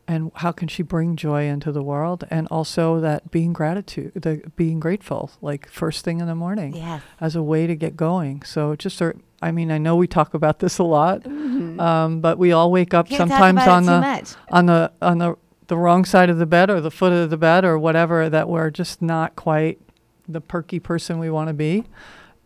[0.07, 2.25] And how can she bring joy into the world?
[2.29, 7.01] And also that being gratitude, the being grateful, like first thing in the morning, Yes.
[7.19, 8.43] as a way to get going.
[8.43, 12.37] So just, a, I mean, I know we talk about this a lot, um, but
[12.37, 13.15] we all wake up Mm-hmm.
[13.15, 15.35] Sometimes talk about on the on the on the
[15.67, 18.47] the wrong side of the bed or the foot of the bed or whatever that
[18.47, 19.79] we're just not quite
[20.27, 21.83] the perky person we want to be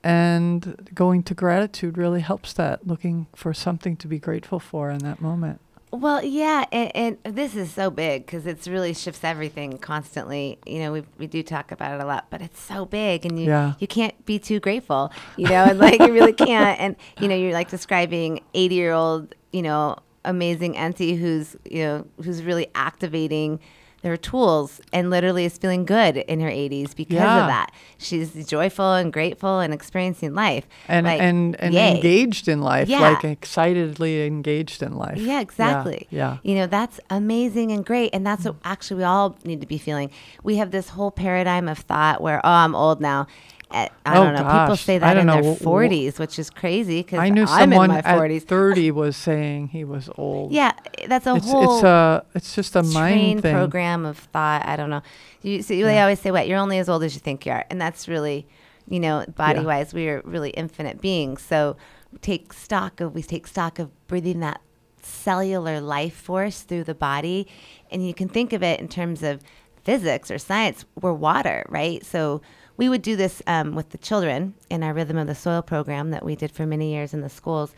[0.04, 5.00] and going to gratitude really helps that looking for something to be grateful for in
[5.00, 5.60] that moment
[5.92, 10.60] Well, yeah, and, and this is so big because it's really shifts everything constantly.
[10.68, 13.40] You know, we we do talk about it a lot, but it's so big, and
[13.40, 13.74] you Yeah.
[13.80, 15.12] you can't be too grateful.
[15.36, 16.80] You know, and like you really can't.
[16.80, 21.82] And you know, you're like describing eighty year old, you know, amazing auntie who's you
[21.84, 23.60] know who's really activating
[24.02, 27.42] their tools and literally is feeling good in her 80s because Yeah.
[27.42, 27.72] of that.
[27.98, 30.66] She's joyful and grateful and experiencing life.
[30.88, 31.96] and Like, and and yay.
[31.96, 33.02] engaged in life, Yeah.
[33.02, 35.18] like excitedly engaged in life.
[35.18, 36.08] Yeah, exactly.
[36.10, 36.38] Yeah.
[36.44, 38.10] You know, that's amazing and great.
[38.14, 38.62] And that's what mm.
[38.64, 40.10] actually we all need to be feeling.
[40.44, 43.28] We have this whole paradigm of thought where, oh, I'm old now.
[43.72, 44.40] Eh, I Oh, don't know.
[44.40, 44.84] People gosh.
[44.84, 45.42] say I that in know.
[45.42, 48.06] their Wh- wh- 40s, which is crazy because I knew I'm someone in my at
[48.18, 48.44] 40s.
[48.44, 50.52] 30 was saying he was old.
[50.52, 50.72] Yeah,
[51.08, 53.54] that's a it's whole it's a it's just a mind thing.
[53.54, 54.66] program of thought.
[54.66, 55.04] I don't know.
[55.44, 56.48] You, so they always say, "What?
[56.48, 58.48] You're only as old as you think you are," and that's really,
[58.88, 61.42] you know, body wise, we are really infinite beings.
[61.44, 61.78] So
[62.22, 64.62] take stock of we take stock of breathing that
[65.02, 67.48] cellular life force through the body,
[67.92, 69.42] and you can think of it in terms of
[69.84, 70.86] physics or science.
[71.00, 72.04] We're water, right?
[72.06, 72.42] So
[72.80, 76.12] we would do this um, with the children in our Rhythm of the Soil program
[76.12, 77.74] that we did for many years in the schools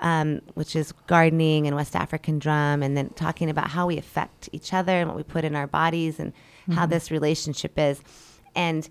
[0.00, 4.48] um, which is gardening and West African drum, and then talking about how we affect
[4.52, 6.32] each other and what we put in our bodies and
[6.72, 8.02] how this relationship is.
[8.54, 8.88] And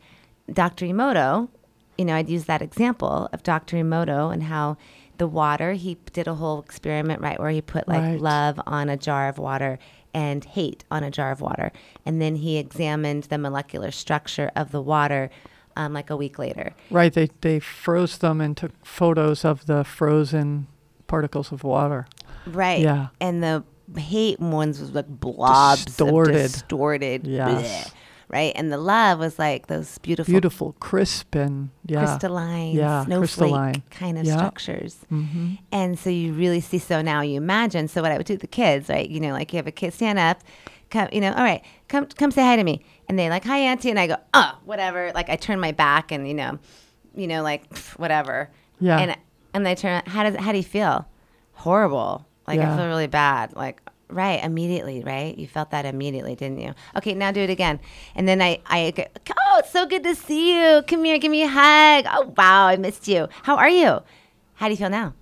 [0.52, 0.86] Dr.
[0.86, 1.49] Emoto,
[1.97, 3.78] you know, I'd use that example of Dr.
[3.78, 4.78] Emoto and how
[5.17, 8.19] the water, he did a whole experiment, right, where he put like Right.
[8.19, 9.78] love on a jar of water
[10.13, 11.71] and hate on a jar of water.
[12.06, 15.30] And then he examined the molecular structure of the water
[15.75, 16.73] um, like a week later.
[16.89, 20.67] Right, they they froze them and took photos of the frozen
[21.07, 22.05] particles of water.
[22.45, 22.81] Right.
[22.81, 23.07] Yeah.
[23.21, 23.63] And the
[23.99, 26.33] hate ones was like blobs Distorted.
[26.33, 27.27] distorted.
[27.27, 27.88] Yes.
[27.89, 27.93] bleh,
[28.29, 28.51] right.
[28.55, 31.99] And the love was like those beautiful, Beautiful, crisp and yeah.
[31.99, 33.83] crystalline, Yeah, snowflake crystalline.
[33.91, 34.38] kind of Yeah.
[34.38, 34.97] structures.
[35.09, 36.79] hmm And so you really see.
[36.79, 37.88] So now you imagine.
[37.88, 39.09] So what I would do with the kids, right?
[39.09, 40.41] You know, like you have a kid stand up,
[40.89, 43.57] come, you know, all right, come, come say hi to me, and they like hi
[43.59, 45.11] auntie, and I go, oh, whatever.
[45.13, 46.59] Like I turn my back, and you know,
[47.15, 48.49] you know, like pff, whatever.
[48.79, 48.99] Yeah.
[48.99, 49.17] And
[49.53, 50.03] and they turn.
[50.05, 51.07] How does how do you feel?
[51.53, 52.25] Horrible.
[52.47, 53.55] Like I feel really bad.
[53.55, 55.37] Like right immediately, right?
[55.37, 56.73] You felt that immediately, didn't you?
[56.97, 57.79] Okay, now do it again.
[58.15, 60.83] And then I I go, oh, it's so good to see you.
[60.87, 62.05] Come here, give me a hug.
[62.09, 63.27] Oh wow, I missed you.
[63.43, 63.99] How are you?
[64.55, 65.13] How do you feel now?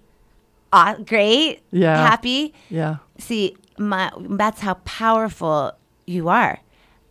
[0.73, 1.61] Aw, great.
[1.71, 2.07] Yeah.
[2.07, 2.53] Happy.
[2.69, 2.97] Yeah.
[3.17, 5.73] See, my that's how powerful
[6.05, 6.59] you are.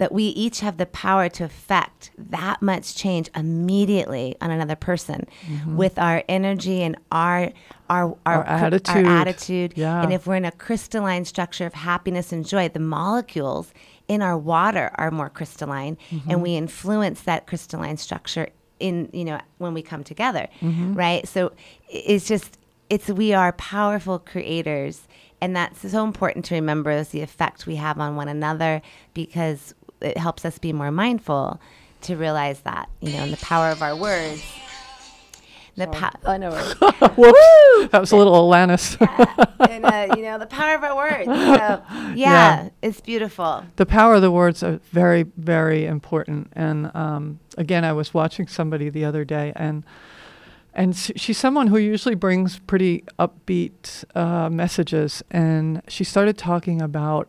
[0.01, 5.27] That we each have the power to affect that much change immediately on another person
[5.67, 7.53] with our energy and our
[7.89, 8.53] our our, Mm-hmm.
[8.53, 9.07] Our attitude.
[9.07, 9.73] Our attitude.
[9.77, 10.03] Yeah.
[10.03, 13.73] And if we're in a crystalline structure of happiness and joy, the molecules
[14.09, 16.31] in our water are more crystalline, Mm-hmm.
[16.31, 20.95] and we influence that crystalline structure in you know when we come together, Mm-hmm.
[20.95, 21.29] right?
[21.29, 21.53] So
[21.91, 22.57] it's just
[22.89, 25.07] it's we are powerful creators
[25.43, 28.83] and that's so important to remember is the effect we have on one another
[29.15, 31.61] because it helps us be more mindful
[32.03, 34.43] to realize that you know and the power of our words
[35.77, 36.51] the power oh no.
[36.51, 37.91] Whoops.
[37.93, 38.97] That was a little Alanis.
[39.71, 41.31] and uh, you know the power of our words so
[41.91, 42.69] yeah, Yeah.
[42.83, 46.53] it's beautiful the power of the words are very, very important.
[46.55, 49.85] And um, again, I was watching somebody the other day, and
[50.75, 55.23] and s- she's someone who usually brings pretty upbeat uh, messages.
[55.31, 57.29] And she started talking about.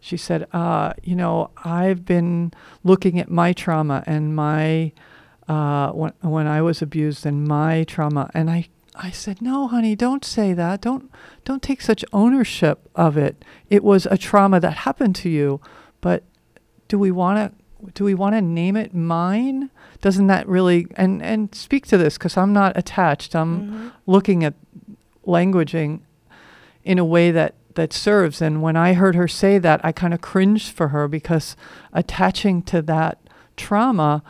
[0.00, 2.52] She said, uh, "You know, I've been
[2.84, 4.92] looking at my trauma and my
[5.48, 9.94] uh, when when I was abused and my trauma, and I." I said, "No, honey,
[9.94, 10.80] don't say that.
[10.80, 11.10] Don't
[11.44, 13.44] don't take such ownership of it.
[13.70, 15.60] It was a trauma that happened to you,
[16.00, 16.24] but
[16.88, 19.70] do we want to do we want to name it mine?
[20.00, 23.36] Doesn't that really and and speak to this because I'm not attached.
[23.36, 24.54] I'm looking at
[25.26, 26.00] languaging
[26.84, 28.42] in a way that that serves.
[28.42, 31.56] And when I heard her say that, I kind of cringed for her because
[31.92, 33.18] attaching to that
[33.56, 34.22] trauma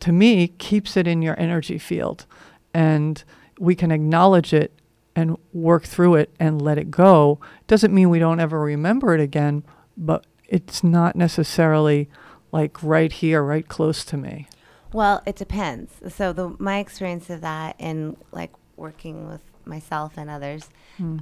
[0.00, 2.26] to me keeps it in your energy field
[2.72, 3.24] and
[3.58, 4.72] we can acknowledge it
[5.16, 9.20] and work through it and let it go doesn't mean we don't ever remember it
[9.20, 9.62] again
[9.98, 12.08] but it's not necessarily
[12.52, 14.46] like right here right close to me
[14.92, 15.92] Well, it depends.
[16.08, 20.68] So the my experience of that in like working with myself and others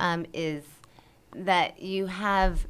[0.01, 0.63] um, is
[1.35, 2.67] that you have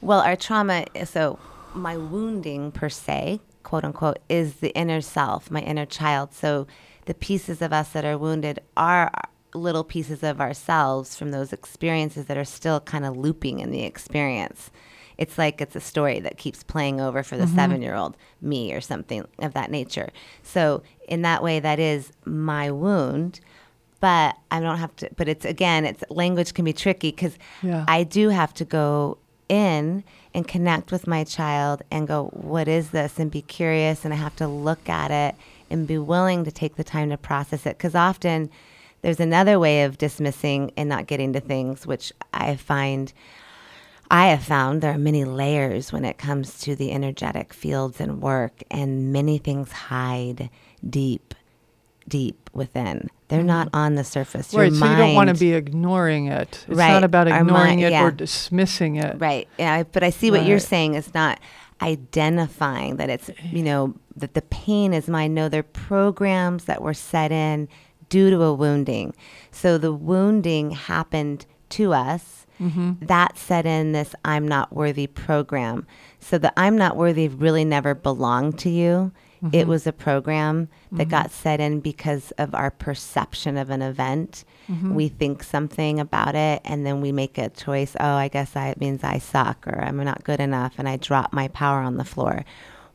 [0.00, 1.38] well our trauma so
[1.74, 6.66] my wounding per se quote unquote is the inner self my inner child so
[7.06, 9.10] the pieces of us that are wounded are
[9.54, 13.84] little pieces of ourselves from those experiences that are still kind of looping in the
[13.84, 14.70] experience
[15.18, 17.56] it's like it's a story that keeps playing over for the mm-hmm.
[17.56, 20.10] seven year old me or something of that nature.
[20.42, 23.40] So, in that way, that is my wound.
[24.00, 25.10] But I don't have to.
[25.16, 27.84] But it's again, it's language can be tricky because Yeah.
[27.88, 30.04] I do have to go in
[30.34, 33.18] and connect with my child and go, what is this?
[33.18, 34.04] And be curious.
[34.04, 35.34] And I have to look at it
[35.70, 37.78] and be willing to take the time to process it.
[37.78, 38.50] Because often
[39.02, 43.12] there's another way of dismissing and not getting to things, which I find.
[44.08, 48.20] I have found there are many layers when it comes to the energetic fields and
[48.22, 50.48] work, and many things hide
[50.88, 51.34] deep,
[52.06, 53.10] deep within.
[53.28, 53.76] They're not mm-hmm.
[53.76, 54.52] on the surface.
[54.52, 54.72] Your right.
[54.72, 56.64] So you don't want to be ignoring it.
[56.68, 56.92] It's Right.
[56.92, 58.04] not about ignoring mi- it yeah.
[58.04, 59.16] or dismissing it.
[59.18, 59.48] Right.
[59.58, 59.82] Yeah.
[59.82, 61.40] But I see what you're saying is not
[61.82, 65.34] identifying that it's, you know, that the pain is mine.
[65.34, 67.68] No, they're programs that were set in
[68.08, 69.14] due to a wounding.
[69.50, 72.46] So the wounding happened to us.
[72.60, 73.04] Mm-hmm.
[73.06, 75.86] That set in this I'm not worthy program.
[76.20, 79.12] So the I'm not worthy really never belonged to you.
[79.42, 79.68] It mm-hmm.
[79.68, 81.42] was a program that got mm-hmm.
[81.42, 84.44] set in because of our perception of an event.
[84.68, 84.94] Mm-hmm.
[84.94, 87.94] We think something about it and then we make a choice.
[88.00, 90.96] Oh, I guess I, it means I suck or I'm not good enough and I
[90.96, 92.44] drop my power on the floor.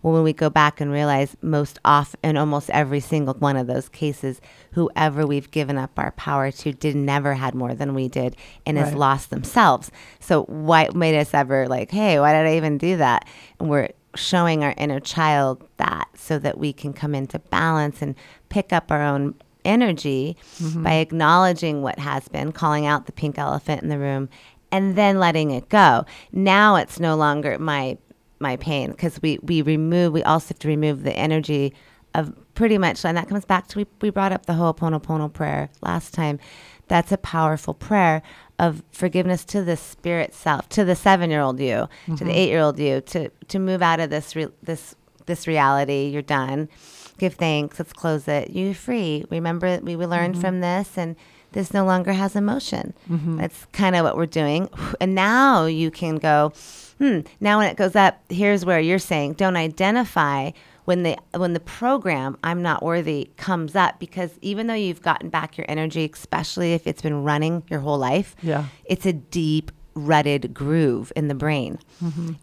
[0.01, 3.67] Well, when we go back and realize most off in almost every single one of
[3.67, 8.07] those cases, whoever we've given up our power to did never had more than we
[8.07, 9.91] did and has lost themselves.
[10.19, 13.27] So why made us ever like, hey, why did I even do that?
[13.59, 18.15] And we're showing our inner child that so that we can come into balance and
[18.49, 20.83] pick up our own energy mm-hmm.
[20.83, 24.29] by acknowledging what has been, calling out the pink elephant in the room,
[24.71, 26.05] and then letting it go.
[26.31, 27.97] Now it's no longer my
[28.39, 31.73] my pain because we we remove we also have to remove the energy
[32.15, 35.69] of pretty much and that comes back to we, we brought up the Ho'oponopono prayer
[35.81, 36.39] last time.
[36.87, 38.21] That's a powerful prayer
[38.61, 42.29] of forgiveness to the spirit self, to the seven year old you, to the mm-hmm.
[42.29, 44.95] eight year old you, to to move out of this re- this
[45.25, 46.09] this reality.
[46.13, 46.69] You're done.
[47.17, 47.79] Give thanks.
[47.79, 48.51] Let's close it.
[48.51, 49.25] You're free.
[49.29, 50.41] Remember, we, we learned mm-hmm.
[50.41, 51.15] from this, and
[51.53, 52.93] this no longer has emotion.
[53.09, 53.37] Mm-hmm.
[53.37, 54.69] That's kind of what we're doing.
[55.01, 56.53] And now you can go,
[56.99, 57.21] hmm.
[57.39, 60.51] Now when it goes up, here's where you're saying, don't identify
[60.85, 65.29] when the when the program I'm not worthy comes up because even though you've gotten
[65.29, 68.65] back your energy, especially if it's been running your whole life, Yeah.
[68.85, 71.77] it's a deep rutted groove in the brain.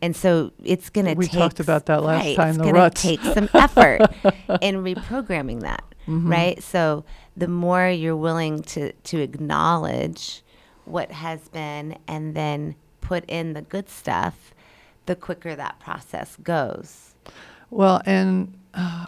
[0.03, 2.65] And so it's going to We take talked about that last right, time, It's the
[2.65, 3.03] gonna ruts.
[3.03, 4.01] take some effort
[4.61, 6.31] in reprogramming that, Mm-hmm.
[6.31, 6.63] right?
[6.63, 7.05] So
[7.37, 10.43] the more you're willing to to acknowledge
[10.85, 14.53] what has been and then put in the good stuff,
[15.07, 17.08] the quicker that process goes.
[17.71, 19.07] Well, and uh,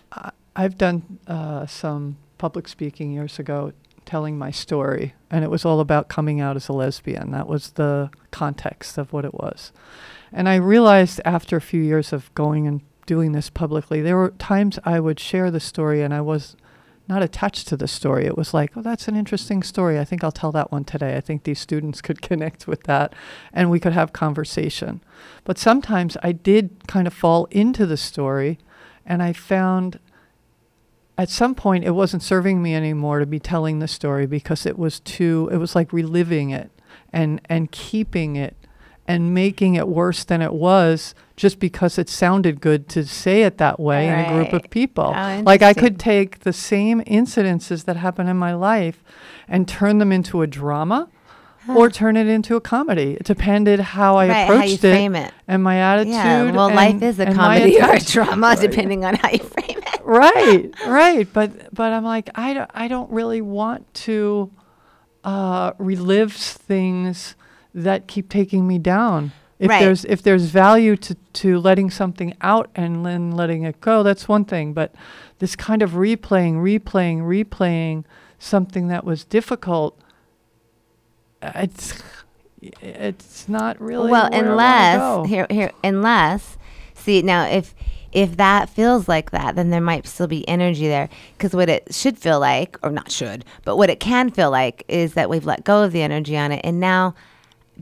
[0.55, 3.73] I've done uh, some public speaking years ago
[4.05, 7.31] telling my story, and it was all about coming out as a lesbian.
[7.31, 9.73] That was the context of what it was.
[10.33, 14.31] And I realized after a few years of going and doing this publicly, there were
[14.38, 16.57] times I would share the story and I was
[17.11, 18.25] not attached to the story.
[18.25, 19.99] It was like, oh, that's an interesting story.
[19.99, 21.16] I think I'll tell that one today.
[21.16, 23.12] I think these students could connect with that
[23.53, 25.03] and we could have conversation.
[25.44, 28.59] But sometimes I did kind of fall into the story
[29.05, 29.99] and I found
[31.18, 34.79] at some point it wasn't serving me anymore to be telling the story because it
[34.79, 36.70] was too it was like reliving it
[37.12, 38.57] and and keeping it
[39.11, 43.59] and making it worse than it was just because it sounded good to say it
[43.59, 45.12] that way in a group of people.
[45.16, 49.03] Oh, like I could take the same incidences that happen in my life
[49.49, 51.09] and turn them into a drama
[51.68, 53.12] or turn it into a comedy.
[53.14, 55.33] It depended how I right, how you approached frame it.
[55.46, 56.14] and my attitude.
[56.14, 59.38] Yeah, well, and- life is a comedy or a atten- drama, depending on how you
[59.38, 60.01] frame it.
[60.05, 61.29] right, right.
[61.33, 64.51] But but I'm like I don't, I don't really want to
[65.25, 67.35] uh, relive things
[67.74, 69.33] that keep taking me down.
[69.59, 69.80] If Right.
[69.80, 74.26] there's if there's value to, to letting something out and then letting it go, that's
[74.26, 74.72] one thing.
[74.72, 74.94] But
[75.38, 78.04] this kind of replaying, replaying, replaying
[78.38, 79.98] something that was difficult,
[81.42, 82.02] uh, it's
[82.62, 86.59] it's not really well, unless here here unless
[86.94, 87.74] see now if
[88.12, 91.09] if that feels like that, then there might still be energy there.
[91.37, 94.85] Because what it should feel like, or not should, but what it can feel like
[94.88, 97.14] is that we've let go of the energy on it, and now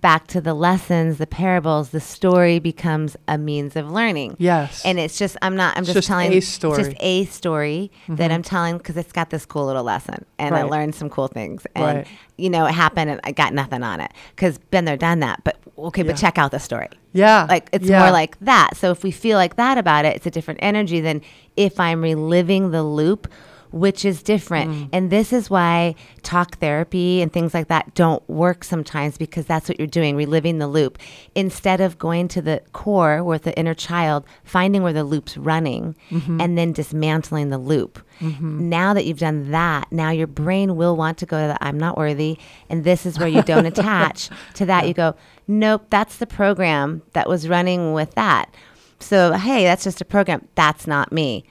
[0.00, 4.36] back to the lessons, the parables, the story becomes a means of learning.
[4.38, 4.84] Yes.
[4.84, 6.82] And it's just I'm not I'm just, just telling a it's story.
[6.82, 8.32] just a story that mm-hmm.
[8.32, 11.66] I'm telling because it's got this cool little lesson and I learned some cool things
[11.74, 12.06] and Right.
[12.36, 15.42] you know it happened and I got nothing on it because been there done that
[15.42, 17.46] but okay but check out the story yeah.
[17.48, 18.00] like it's yeah.
[18.00, 21.00] more like that so if we feel like that about it it's a different energy
[21.00, 21.22] than
[21.56, 23.28] if I'm reliving the loop
[23.70, 24.70] which is different.
[24.70, 24.88] Mm.
[24.92, 29.68] And this is why talk therapy and things like that don't work sometimes because that's
[29.68, 30.98] what you're doing, reliving the loop.
[31.34, 35.96] Instead of going to the core with the inner child, finding where the loop's running
[36.10, 36.40] mm-hmm.
[36.40, 38.04] and then dismantling the loop.
[38.20, 38.68] Mm-hmm.
[38.68, 41.78] Now that you've done that, now your brain will want to go to the I'm
[41.78, 42.38] not worthy.
[42.68, 44.88] And this is where you don't attach to that.
[44.88, 45.14] You go,
[45.46, 48.52] nope, that's the program that was running with that.
[49.00, 50.48] So, hey, that's just a program.
[50.54, 51.44] That's not me.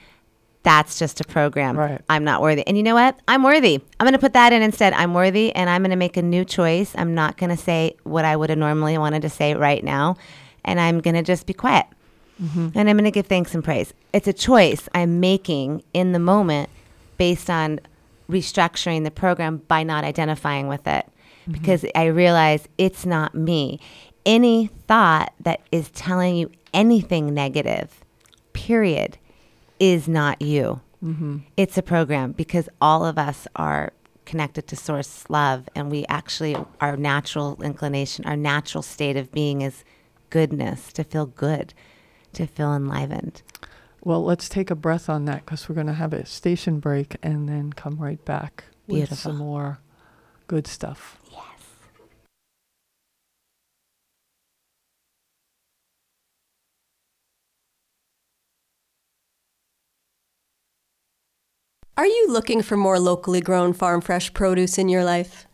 [0.62, 1.76] That's just a program.
[1.76, 2.00] Right.
[2.08, 2.66] I'm not worthy.
[2.66, 3.18] And you know what?
[3.28, 3.80] I'm worthy.
[3.98, 4.92] I'm going to put that in instead.
[4.92, 6.94] I'm worthy and I'm going to make a new choice.
[6.96, 10.16] I'm not going to say what I would have normally wanted to say right now.
[10.64, 11.86] And I'm going to just be quiet.
[12.42, 12.68] Mm-hmm.
[12.74, 13.94] And I'm going to give thanks and praise.
[14.12, 16.68] It's a choice I'm making in the moment
[17.16, 17.80] based on
[18.28, 21.52] restructuring the program by not identifying with it mm-hmm.
[21.52, 23.80] because I realize it's not me.
[24.26, 28.04] Any thought that is telling you anything negative,
[28.52, 29.16] period,
[29.78, 30.80] is not you.
[31.04, 31.38] Mm-hmm.
[31.56, 33.92] It's a program because all of us are
[34.24, 39.62] connected to source love and we actually our natural inclination our natural state of being
[39.62, 39.84] is
[40.28, 41.72] goodness to feel good
[42.34, 43.40] to feel enlivened
[44.04, 47.16] Well, let's take a breath on that because we're going to have a station break
[47.22, 49.78] and then come right back with some more
[50.46, 51.16] good stuff.
[51.32, 51.40] yes
[61.98, 65.48] Are you looking for more locally grown farm fresh produce in your life?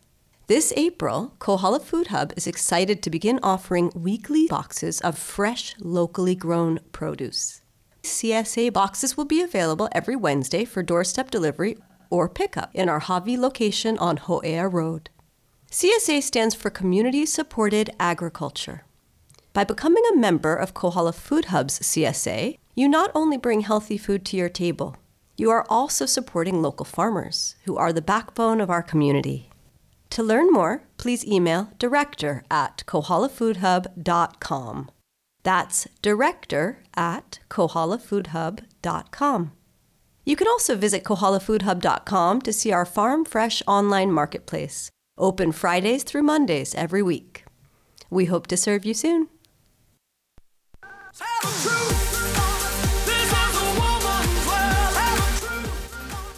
[0.45, 6.35] This April, Kohala Food Hub is excited to begin offering weekly boxes of fresh, locally
[6.35, 7.63] grown produce.
[8.03, 11.79] CSA boxes will be available every Wednesday for doorstep delivery
[12.11, 15.09] or pickup in our Hawi location on Ho'ea Road.
[15.71, 18.85] CSA stands for Community Supported Agriculture.
[19.53, 24.23] By becoming a member of Kohala Food Hub's CSA, you not only bring healthy food
[24.25, 24.95] to your table,
[25.37, 29.49] you are also supporting local farmers, who are the backbone of our community.
[30.11, 34.89] To learn more, please email director at kohalafoodhub.com.
[35.43, 39.51] That's director at kohalafoodhub.com.
[40.25, 46.23] You can also visit kohalafoodhub.com to see our farm fresh online marketplace, open Fridays through
[46.23, 47.45] Mondays every week.
[48.09, 49.27] We hope to serve you soon.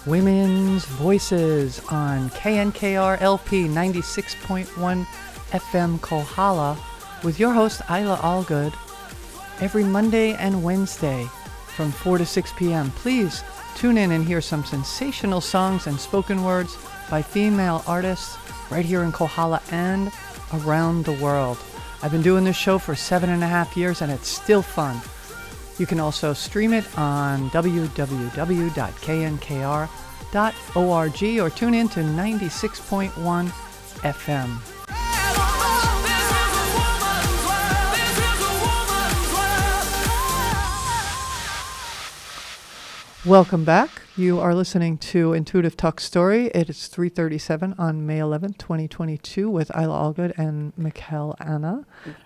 [0.08, 5.06] Women's Voices on KNKR LP 96.1
[5.52, 6.78] FM Kohala
[7.26, 8.74] with your host Isla Allgood
[9.60, 11.26] every Monday and Wednesday
[11.76, 12.90] from 4 to 6 p.m.
[12.92, 13.44] Please
[13.76, 16.78] tune in and hear some sensational songs and spoken words
[17.10, 18.38] by female artists
[18.72, 20.10] right here in Kohala and
[20.54, 21.58] around the world.
[22.02, 25.02] I've been doing this show for seven and a half years and it's still fun.
[25.80, 27.90] You can also stream it on www.knkr.org
[31.40, 33.52] or tune in to 96.1
[34.02, 34.60] FM.
[43.26, 43.90] Welcome back.
[44.16, 46.48] You are listening to Intuitive Talk Story.
[46.56, 51.86] It is 3:37 on May 11, 2022 with Isla Allgood and Michal Anna.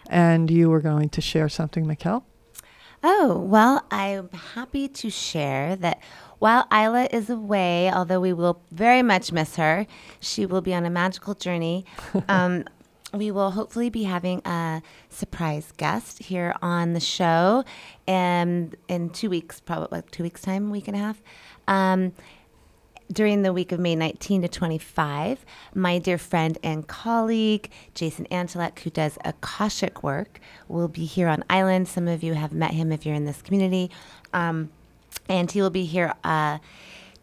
[0.10, 2.24] And you were going to share something, Mikkel?
[3.04, 6.00] Oh, well, I'm happy to share that
[6.38, 9.88] while Isla is away, although we will very much miss her,
[10.20, 11.86] she will be on a magical journey.
[12.30, 12.66] Um,
[13.14, 17.66] we will hopefully be having a surprise guest here on the show
[18.08, 21.22] and in two weeks, probably like two weeks' time, week and a half.
[21.68, 22.14] Um,
[23.12, 25.46] during the week of May 19 to 25,
[25.76, 31.44] my dear friend and colleague, Jason Antelek, who does Akashic work, will be here on
[31.50, 31.88] island.
[31.88, 33.92] Some of you have met him if you're in this community.
[34.34, 34.72] Um,
[35.28, 36.60] and he will be here uh,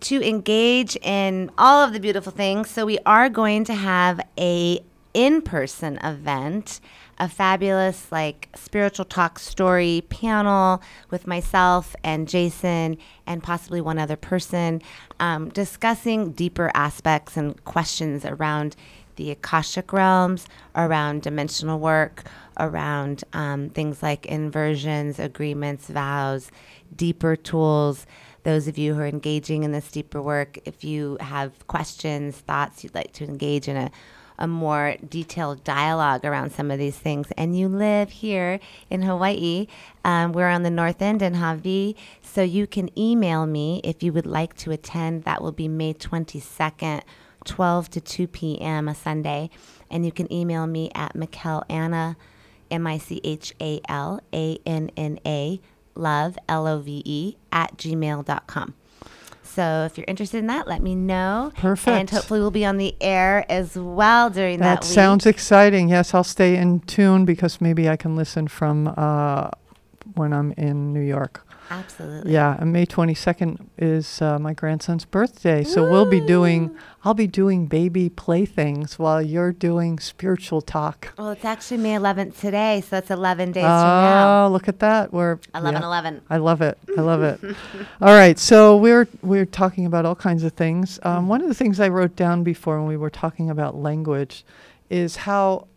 [0.01, 2.71] to engage in all of the beautiful things.
[2.71, 4.81] So we are going to have a
[5.15, 6.81] in-person event
[7.19, 12.97] a fabulous like spiritual talk story panel with myself and Jason
[13.27, 14.81] and possibly one other person
[15.21, 18.77] um, discussing deeper aspects and questions around
[19.17, 20.47] the Akashic realms,
[20.77, 22.23] around dimensional work,
[22.59, 26.51] around um, things like inversions, agreements, vows,
[26.95, 28.07] deeper tools.
[28.45, 32.85] Those of you who are engaging in this deeper work, if you have questions, thoughts
[32.85, 33.91] you'd like to engage in a
[34.39, 38.61] a more detailed dialogue around some of these things, and you live here
[38.91, 39.67] in Hawaii,
[40.05, 44.13] um, we're on the north end in Hawaii, so you can email me if you
[44.13, 45.25] would like to attend.
[45.25, 47.03] That will be May 22nd,
[47.45, 49.51] 12 to 2 p.m., a Sunday.
[49.91, 52.17] And you can email me at Michal Anna,
[52.71, 55.61] M I C H A L A N N A,
[55.95, 58.75] love, L O V E, at gmail.com.
[59.59, 61.51] So if you're interested in that, let me know.
[61.57, 61.89] Perfect.
[61.89, 64.93] And hopefully we'll be on the air as well during that, That week.
[64.95, 65.89] sounds exciting.
[65.89, 69.51] Yes, I'll stay in tune because maybe I can listen from uh,
[70.15, 71.45] when I'm in New York.
[71.71, 72.33] Absolutely.
[72.33, 76.75] Yeah, and May 22nd is uh, my grandson's birthday, so we'll be doing.
[77.05, 81.13] I'll be doing baby playthings while you're doing spiritual talk.
[81.19, 84.47] Well, it's actually May 11th today, so that's 11 days from now.
[84.47, 85.13] Oh, look at that!
[85.13, 85.87] We're 11 yeah.
[85.87, 86.23] 11.
[86.31, 86.79] I love it.
[86.97, 87.41] I love it.
[88.01, 90.99] all right, so we're we're talking about all kinds of things.
[91.03, 94.45] Um, one of the things I wrote down before when we were talking about language
[94.89, 95.69] is how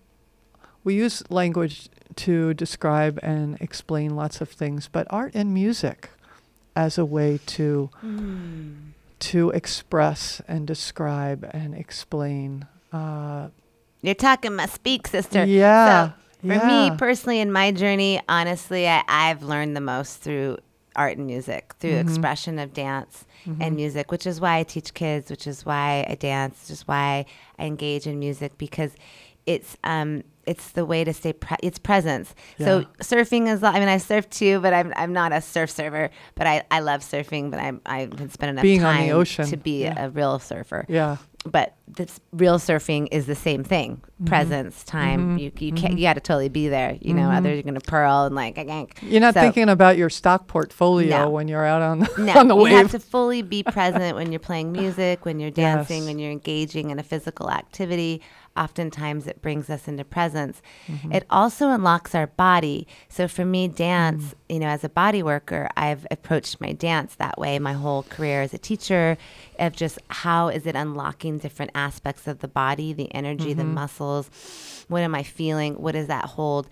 [0.85, 6.09] we use language to describe and explain lots of things, but art and music
[6.75, 7.89] as a way to
[9.19, 12.67] to express and describe and explain.
[12.91, 13.49] Uh,
[14.01, 15.45] You're talking my speak, sister.
[15.45, 16.89] Yeah, So for yeah.
[16.89, 20.57] me personally, in my journey, honestly, I, I've learned the most through
[20.95, 21.99] art and music, through Mm-hmm.
[22.09, 23.25] expression of dance
[23.59, 26.87] and music, which is why I teach kids, which is why I dance, which is
[26.87, 27.25] why
[27.57, 28.91] I engage in music because
[29.45, 32.33] it's um it's the way to stay pre- it's presence.
[32.57, 36.09] So surfing is I mean I surf too, but I'm I'm not a surf server,
[36.35, 39.13] but I, I love surfing, but I I can spend enough Being on time the
[39.13, 40.05] ocean, to be yeah.
[40.05, 44.29] a real surfer yeah, but this real surfing is the same thing Mm-hmm.
[44.29, 45.37] presence time mm-hmm.
[45.39, 45.75] you you mm-hmm.
[45.77, 47.69] can't you got to totally be there you know others mm-hmm.
[47.69, 48.91] are gonna pearl and like gank.
[49.01, 51.29] you're not So, thinking about your stock portfolio No.
[51.31, 54.31] when you're out on the, no, on the you have to fully be present when
[54.31, 56.05] you're playing music, when you're dancing, Yes.
[56.05, 58.21] when you're engaging in a physical activity.
[58.57, 60.61] Oftentimes, it brings us into presence.
[60.87, 61.13] Mm-hmm.
[61.13, 62.85] It also unlocks our body.
[63.07, 64.33] So, for me, dance, Mm.
[64.49, 68.41] you know, as a body worker, I've approached my dance that way my whole career
[68.41, 69.17] as a teacher
[69.57, 73.73] of just how is it unlocking different aspects of the body, the energy, the Mm-hmm.
[73.75, 74.29] muscles.
[74.89, 75.75] What am I feeling?
[75.75, 76.67] What does that hold?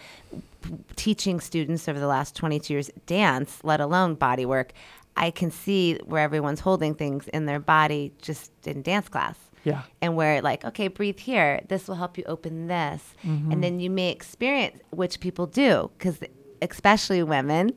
[0.97, 4.73] teaching students over the last 22 years dance, let alone body work,
[5.15, 9.35] I can see where everyone's holding things in their body just in dance class.
[9.63, 9.83] Yeah.
[10.01, 11.61] And where, like, okay, breathe here.
[11.67, 13.15] This will help you open this.
[13.23, 13.61] And mm-hmm.
[13.61, 16.19] then you may experience, which people do, because
[16.61, 17.71] especially women,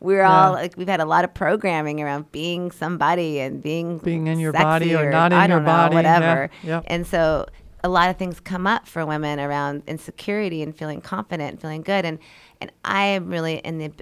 [0.00, 4.26] we're all like, we've had a lot of programming around being somebody and being Being
[4.26, 5.94] in your body or not in your know, body.
[5.94, 5.98] Yeah.
[5.98, 6.50] whatever.
[6.62, 6.84] Yep.
[6.86, 7.46] And so
[7.82, 11.82] a lot of things come up for women around insecurity and feeling confident and feeling
[11.82, 12.04] good.
[12.04, 12.18] And,
[12.60, 13.92] and I am really in the,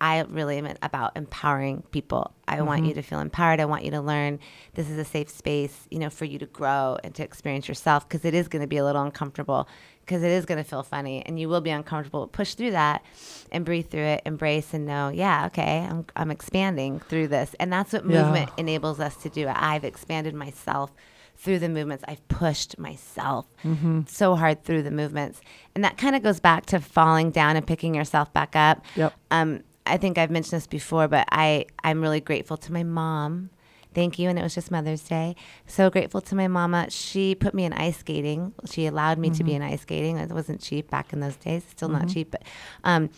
[0.00, 2.32] I really am about empowering people.
[2.46, 2.88] I want Mm-hmm.
[2.88, 3.60] you to feel empowered.
[3.60, 4.38] I want you to learn
[4.74, 8.06] this is a safe space, you know, for you to grow and to experience yourself
[8.08, 9.68] because it is going to be a little uncomfortable
[10.04, 12.26] because it is going to feel funny and you will be uncomfortable.
[12.26, 13.02] Push through that
[13.50, 17.54] and breathe through it, embrace and know, yeah, okay, I'm, I'm expanding through this.
[17.58, 18.22] And that's what Yeah.
[18.22, 19.48] movement enables us to do.
[19.48, 20.92] I've expanded myself
[21.36, 22.04] through the movements.
[22.08, 24.02] I've pushed myself Mm-hmm.
[24.06, 25.40] so hard through the movements.
[25.74, 28.84] And that kind of goes back to falling down and picking yourself back up.
[28.96, 29.12] Yep.
[29.30, 33.50] Um, I think I've mentioned this before, but I, I'm really grateful to my mom.
[33.94, 34.28] Thank you.
[34.28, 35.36] And it was just Mother's Day.
[35.66, 36.86] So grateful to my mama.
[36.90, 38.52] She put me in ice skating.
[38.64, 40.16] She allowed me to be in ice skating.
[40.16, 41.62] It wasn't cheap back in those days.
[41.70, 42.42] Still not cheap, but
[42.82, 43.10] um,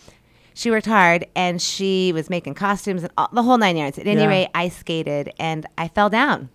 [0.55, 3.99] she worked hard and she was making costumes and all, the whole nine yards.
[3.99, 4.27] At any Yeah.
[4.29, 6.51] rate, I skated and I fell down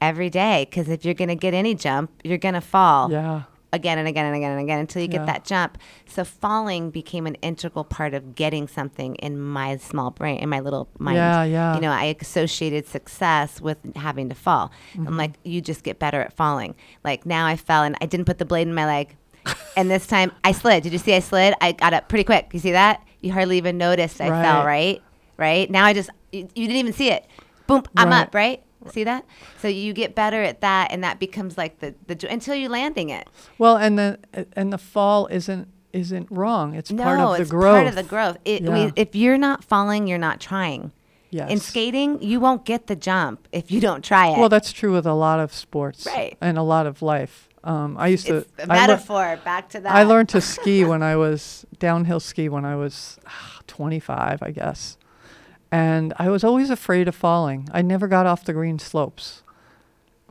[0.00, 3.42] every day because if you're going to get any jump, you're going to fall Yeah.
[3.72, 5.18] again and again and again and again until you Yeah.
[5.18, 5.78] get that jump.
[6.06, 10.60] So falling became an integral part of getting something in my small brain, in my
[10.60, 11.16] little mind.
[11.16, 11.74] Yeah, yeah.
[11.74, 14.70] You know, I associated success with having to fall.
[14.92, 15.08] Mm-hmm.
[15.08, 16.74] I'm like, you just get better at falling.
[17.02, 19.16] Like now I fell and I didn't put the blade in my leg.
[19.76, 20.82] and this time I slid.
[20.84, 21.54] Did you see I slid?
[21.60, 22.50] I got up pretty quick.
[22.52, 23.02] You see that?
[23.20, 24.66] You hardly even noticed I fell, Right.
[24.66, 25.02] right?
[25.36, 25.70] Right?
[25.70, 27.26] Now I just, you, you didn't even see it.
[27.66, 28.22] Boom, I'm Right.
[28.22, 28.62] up, right?
[28.90, 29.24] See that?
[29.60, 33.10] So you get better at that, and that becomes like the, the until you're landing
[33.10, 33.28] it.
[33.58, 34.18] Well, and the
[34.54, 36.74] and the fall isn't isn't wrong.
[36.74, 37.76] It's no, part of the it's growth.
[37.76, 38.38] part of the growth.
[38.44, 38.90] It, we, Yeah.
[38.96, 40.92] if you're not falling, you're not trying.
[41.30, 41.50] Yes.
[41.50, 44.38] In skating, you won't get the jump if you don't try it.
[44.38, 46.36] Well, that's true with a lot of sports Right.
[46.40, 47.48] and a lot of life.
[47.64, 49.38] Um, I used it's to a I lear- metaphor.
[49.44, 49.92] back to that.
[49.94, 54.50] I learned to ski when I was downhill ski when I was ah, 25, I
[54.52, 54.96] guess.
[55.74, 57.68] And I was always afraid of falling.
[57.72, 59.42] I never got off the green slopes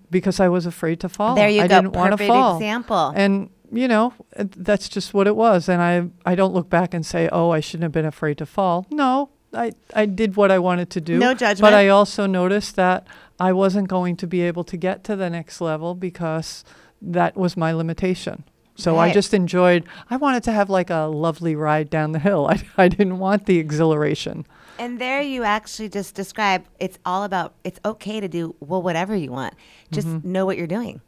[0.09, 1.35] because I was afraid to fall.
[1.35, 1.81] There you I go.
[1.81, 2.55] didn't want to Perfect fall.
[2.55, 3.11] example.
[3.13, 5.67] And you know, that's just what it was.
[5.67, 8.45] And I I don't look back and say, "Oh, I shouldn't have been afraid to
[8.45, 11.17] fall." No, I I did what I wanted to do.
[11.17, 11.59] No judgment.
[11.59, 11.73] But.
[11.73, 13.05] I also noticed that
[13.37, 16.63] I wasn't going to be able to get to the next level because
[17.01, 18.45] that was my limitation.
[18.75, 19.83] So I just enjoyed.
[20.09, 22.47] I wanted to have like a lovely ride down the hill.
[22.53, 24.45] I I didn't want the exhilaration.
[24.79, 29.15] And there you actually just describe it's all about it's okay to do well whatever
[29.15, 29.53] you want.
[29.91, 31.01] Just know what you're doing.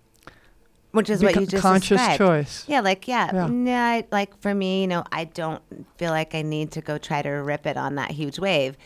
[0.92, 1.62] Which is what you just Mm-hmm.
[1.74, 2.18] conscious described.
[2.20, 2.64] choice.
[2.68, 3.48] Yeah, like yeah, Yeah.
[3.52, 5.62] no, like for me, you know, I don't
[5.98, 8.78] feel like I need to go try to rip it on that huge wave.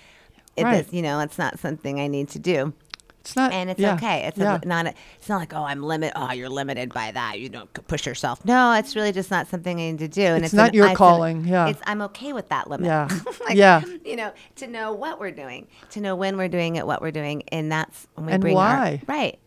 [0.58, 0.86] It Right.
[0.86, 2.74] is, you know, it's not something I need to do.
[3.22, 3.52] It's not.
[3.52, 4.26] and it's yeah, okay.
[4.28, 4.60] It's yeah.
[4.62, 4.86] a, not.
[4.88, 6.14] A, it's not like oh, I'm limit.
[6.16, 7.40] Oh, you're limited by that.
[7.40, 8.44] You don't push yourself.
[8.46, 10.22] No, it's really just not something I need to do.
[10.22, 11.68] And It's it's, not an- your an- calling, yeah.
[11.68, 12.86] it's I'm okay with that limit.
[12.88, 13.10] Yeah.
[13.46, 13.82] Like, Yeah.
[14.06, 17.12] You know, to know what we're doing, to know when we're doing it, what we're
[17.12, 19.02] doing, and that's when we And bring why.
[19.08, 19.40] our right.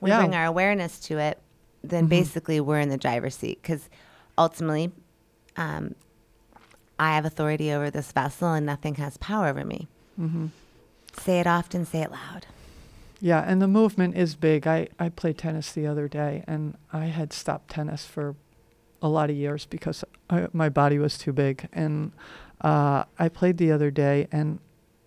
[0.00, 0.16] We Yeah.
[0.18, 0.26] Mm-hmm.
[0.26, 1.38] bring our awareness to it.
[1.82, 3.88] Then basically we're in the driver's seat because
[4.36, 4.90] ultimately,
[5.56, 5.94] um,
[6.98, 9.86] I have authority over this vessel, and nothing has power over me.
[10.20, 10.46] Mm-hmm.
[11.20, 11.84] Say it often.
[11.86, 12.46] Say it loud.
[13.20, 14.66] Yeah, and the movement is big.
[14.66, 18.34] I, I played tennis the other day, and I had stopped tennis for
[19.00, 21.68] a lot of years because I, my body was too big.
[21.72, 22.12] And
[22.60, 24.58] uh, I played the other day, and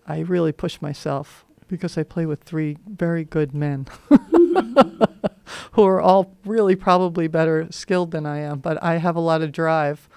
[0.06, 3.86] I really pushed myself because I play with three very good men
[5.72, 8.60] who are all really probably better skilled than I am.
[8.60, 10.08] But I have a lot of drive,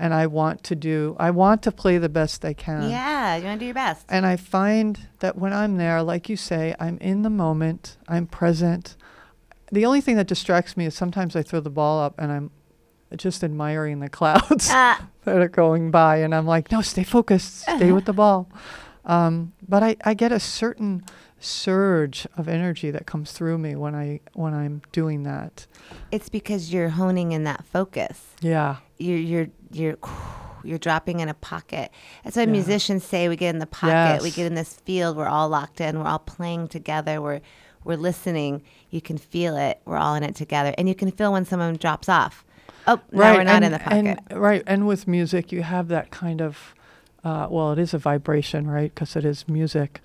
[0.00, 1.14] and I want to do.
[1.20, 2.88] I want to play the best I can.
[2.90, 4.06] Yeah, you want to do your best.
[4.08, 8.26] And I find that when I'm there, like you say, I'm in the moment, I'm
[8.26, 8.96] present.
[9.70, 12.50] The only thing that distracts me is sometimes I throw the ball up and I'm
[13.16, 15.06] just admiring the clouds Ah.
[15.24, 16.16] that are going by.
[16.16, 18.48] And I'm like, no, stay focused, stay with the ball.
[19.04, 21.04] Um, but I, I get a certain
[21.42, 25.66] surge of energy that comes through me when I when I'm doing that.
[26.10, 28.26] It's because you're honing in that focus.
[28.40, 28.76] Yeah.
[28.98, 29.96] You're you're you're
[30.62, 31.90] you're dropping in a pocket.
[32.22, 32.50] That's why Yeah.
[32.50, 34.22] musicians say we get in the pocket.
[34.22, 35.16] We get in this field.
[35.16, 35.98] We're all locked in.
[35.98, 37.20] We're all playing together.
[37.20, 37.40] We're
[37.82, 38.62] we're listening.
[38.90, 39.80] You can feel it.
[39.86, 42.44] We're all in it together, and you can feel when someone drops off.
[42.86, 44.18] Oh, now we're not and, in the pocket.
[44.28, 46.74] And, right, and with music, you have that kind of,
[47.24, 48.94] uh, well, it is a vibration, right?
[48.94, 50.00] Because it is music.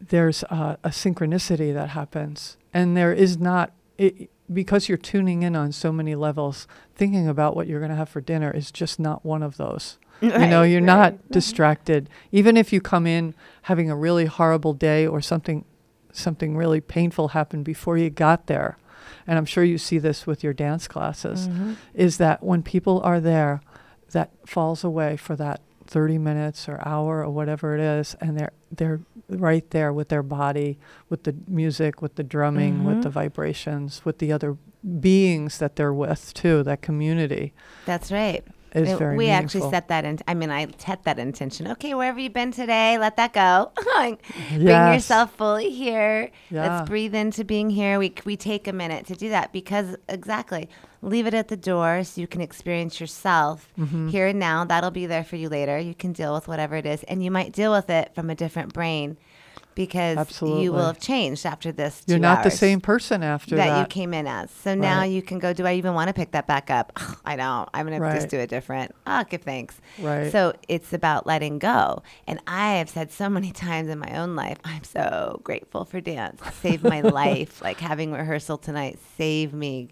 [0.00, 5.54] There's uh, a synchronicity that happens, and there is not it, because you're tuning in
[5.56, 6.66] on so many levels.
[6.94, 9.98] Thinking about what you're going to have for dinner is just not one of those.
[10.20, 10.86] you know, you're right.
[10.86, 12.08] not distracted.
[12.32, 15.64] Even if you come in having a really horrible day or something,
[16.12, 18.76] something really painful happened before you got there,
[19.26, 21.74] and I'm sure you see this with your dance classes, Mm-hmm.
[21.94, 23.60] is that when people are there,
[24.10, 28.52] that falls away for that 30 minutes or hour or whatever it is, and they're
[28.72, 33.02] they're right there with their body, with the music, with the drumming, with Mhm.
[33.02, 34.56] the vibrations, with the other
[35.00, 36.62] beings that they're with too.
[36.62, 37.52] That community
[37.84, 38.44] That's right.
[38.78, 39.44] Is Uh, very we meaningful.
[39.62, 40.18] actually set that in.
[40.28, 41.68] I mean, I set that intention.
[41.68, 43.72] Okay, wherever you've been today, let that go.
[43.96, 44.94] Like, Bring Yes.
[44.94, 46.30] yourself fully here.
[46.50, 46.62] Yeah.
[46.78, 47.98] Let's breathe into being here.
[47.98, 50.68] We we take a minute to do that because exactly,
[51.02, 54.08] leave it at the door so you can experience yourself Mm-hmm.
[54.08, 54.64] here and now.
[54.64, 55.78] That'll be there for you later.
[55.78, 58.34] You can deal with whatever it is, and you might deal with it from a
[58.34, 59.16] different brain
[59.78, 62.02] because you will have changed after this.
[62.08, 63.78] You're not the same person after that, that.
[63.78, 64.50] you came in as.
[64.50, 65.04] So now Right.
[65.04, 66.92] you can go, do I even want to pick that back up?
[67.24, 67.68] I don't.
[67.72, 68.92] I'm going to just do it different.
[69.06, 69.80] Ah, give thanks.
[70.00, 70.32] Right.
[70.32, 72.02] So it's about letting go.
[72.26, 76.00] And I have said so many times in my own life, I'm so grateful for
[76.00, 76.42] dance.
[76.60, 77.62] Saved my life.
[77.62, 79.90] Like having rehearsal tonight saved me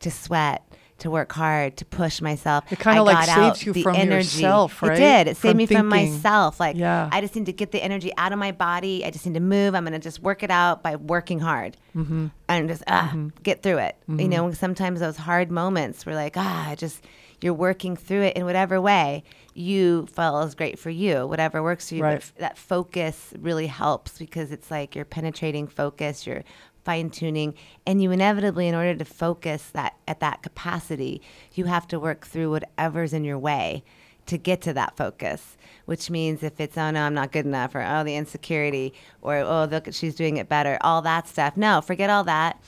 [0.00, 0.62] to sweat.
[1.02, 2.64] To work hard, to push myself.
[2.72, 4.38] It kinda I like saves you the from energy.
[4.42, 4.92] yourself, right?
[4.92, 5.26] It did.
[5.28, 6.58] It saved From me from myself.
[6.60, 7.08] Like Yeah.
[7.12, 9.04] I just need to get the energy out of my body.
[9.04, 9.74] I just need to move.
[9.74, 12.26] I'm going to just work it out by working hard Mm-hmm.
[12.48, 13.96] and just ah, get through it.
[14.08, 17.02] You know, sometimes those hard moments were like, ah, just
[17.42, 19.24] you're working through it in whatever way
[19.54, 22.02] you feel is great for you, whatever works for you.
[22.04, 22.14] Right.
[22.14, 26.44] But f- that focus really helps because it's like you're penetrating focus, you're
[26.84, 27.54] fine tuning,
[27.86, 31.22] and you inevitably, in order to focus that at that capacity,
[31.54, 33.84] you have to work through whatever's in your way
[34.26, 37.74] to get to that focus, which means if it's, oh no, I'm not good enough,
[37.74, 41.56] or oh, the insecurity, or oh, look, she's doing it better, all that stuff.
[41.56, 42.60] No, forget all that.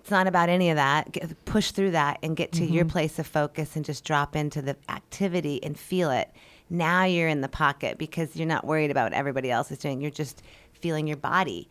[0.00, 1.12] It's not about any of that.
[1.12, 2.90] Get, push through that and get to your mm-hmm.
[2.90, 6.28] place of focus and just drop into the activity and feel it.
[6.68, 10.00] Now you're in the pocket because you're not worried about what everybody else is doing.
[10.00, 10.42] You're just
[10.72, 11.68] feeling your body.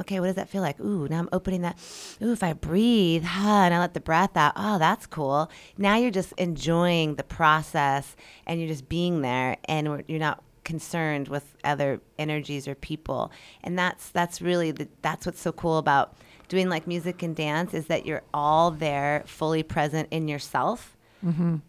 [0.00, 0.80] Okay, what does that feel like?
[0.80, 1.78] Ooh, now I'm opening that.
[2.22, 4.52] Ooh, if I breathe, ah, and I let the breath out.
[4.56, 5.50] Oh, that's cool.
[5.76, 8.16] Now you're just enjoying the process
[8.46, 13.30] and you're just being there and you're not concerned with other energies or people.
[13.62, 16.16] And that's that's really the that's what's so cool about
[16.48, 20.96] doing like music and dance is that you're all there fully present in yourself,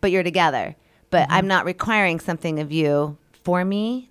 [0.02, 0.76] but you're together.
[1.10, 4.10] But I'm not requiring something of you for me,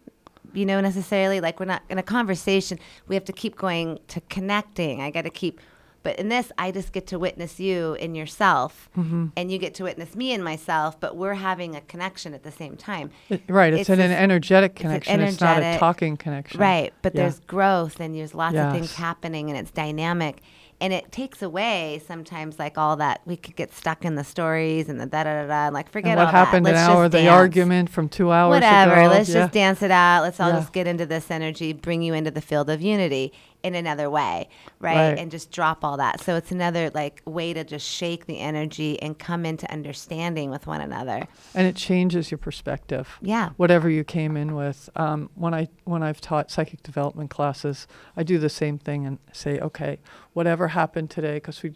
[0.54, 1.40] you know, necessarily.
[1.40, 2.78] Like we're not in a conversation.
[3.08, 5.00] We have to keep going to connecting.
[5.00, 5.60] I got to keep.
[6.02, 9.28] But in this, I just get to witness you in yourself, mm-hmm.
[9.38, 11.00] and you get to witness me in myself.
[11.00, 13.10] But we're having a connection at the same time.
[13.30, 13.72] It- right.
[13.72, 15.20] It's, an, an this- energetic it's an connection.
[15.20, 16.60] It's, not a talking connection.
[16.60, 17.22] Right, but Yeah.
[17.22, 20.42] there's growth and there's lots of things happening and it's dynamic.
[20.84, 24.90] And it takes away sometimes like all that we could get stuck in the stories
[24.90, 27.26] and the da da da da and like forget And what happened an hour, the
[27.26, 28.92] argument from two hours Whatever.
[28.92, 29.08] ago.
[29.08, 29.34] Let's yeah.
[29.44, 30.20] just dance it out.
[30.24, 30.58] Let's all Yeah.
[30.60, 33.32] just get into this energy, bring you into the field of unity.
[33.64, 34.48] In another way,
[34.78, 34.94] right?
[34.94, 35.18] Right.
[35.18, 36.20] And just drop all that.
[36.20, 40.66] So it's another like way to just shake the energy and come into understanding with
[40.66, 41.26] one another.
[41.54, 43.18] and it changes your perspective.
[43.22, 43.50] Yeah.
[43.56, 44.90] Whatever you came in with.
[44.96, 49.18] Um, when I when I've taught psychic development classes, I do the same thing and
[49.32, 49.98] say, okay,
[50.34, 51.72] whatever happened today, because we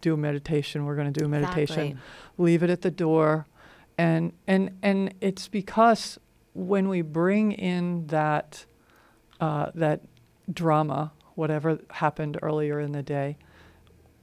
[0.00, 1.80] do a meditation, we're going to do a meditation.
[1.80, 1.96] Exactly.
[2.36, 3.46] Leave it at the door,
[3.96, 6.18] and and and it's because
[6.54, 8.66] when we bring in that
[9.40, 10.00] uh, that
[10.52, 13.38] drama, whatever happened earlier in the day,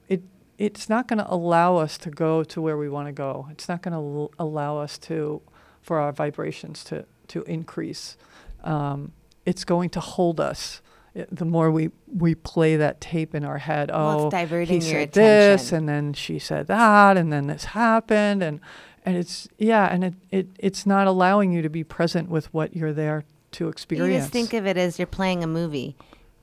[0.06, 0.22] it
[0.58, 3.48] it's not going to allow us to go to where we want to go.
[3.50, 5.40] It's not going to l- allow us to
[5.80, 8.16] for our vibrations to to increase.
[8.62, 9.12] Um,
[9.46, 10.82] it's going to hold us.
[11.14, 14.80] It- the more we we play that tape in our head, Well, it's oh, diverting
[14.82, 18.60] he your said this, and then she said that, and then this happened, and
[19.06, 22.76] and it's yeah, and it, it it's not allowing you to be present with what
[22.76, 24.12] you're there to experience.
[24.12, 25.96] You just think of it as you're playing a movie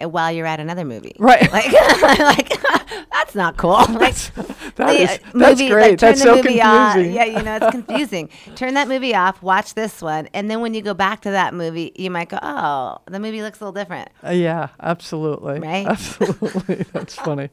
[0.09, 1.15] while you're at another movie.
[1.19, 1.41] Right.
[1.51, 1.71] Like,
[2.19, 2.61] like
[3.11, 3.71] that's not cool.
[3.73, 4.15] Like,
[4.75, 5.81] That is- uh, that's movie, great.
[5.91, 6.95] Like, turn That's the so movie off.
[6.97, 8.29] Yeah, you know, it's confusing.
[8.55, 11.53] turn that movie off, watch this one, and then when you go back to that
[11.53, 14.09] movie, you might go, oh, the movie looks a little different.
[14.25, 15.59] Uh, yeah, absolutely.
[15.59, 15.85] Right?
[15.87, 16.85] Absolutely.
[16.93, 17.49] That's funny.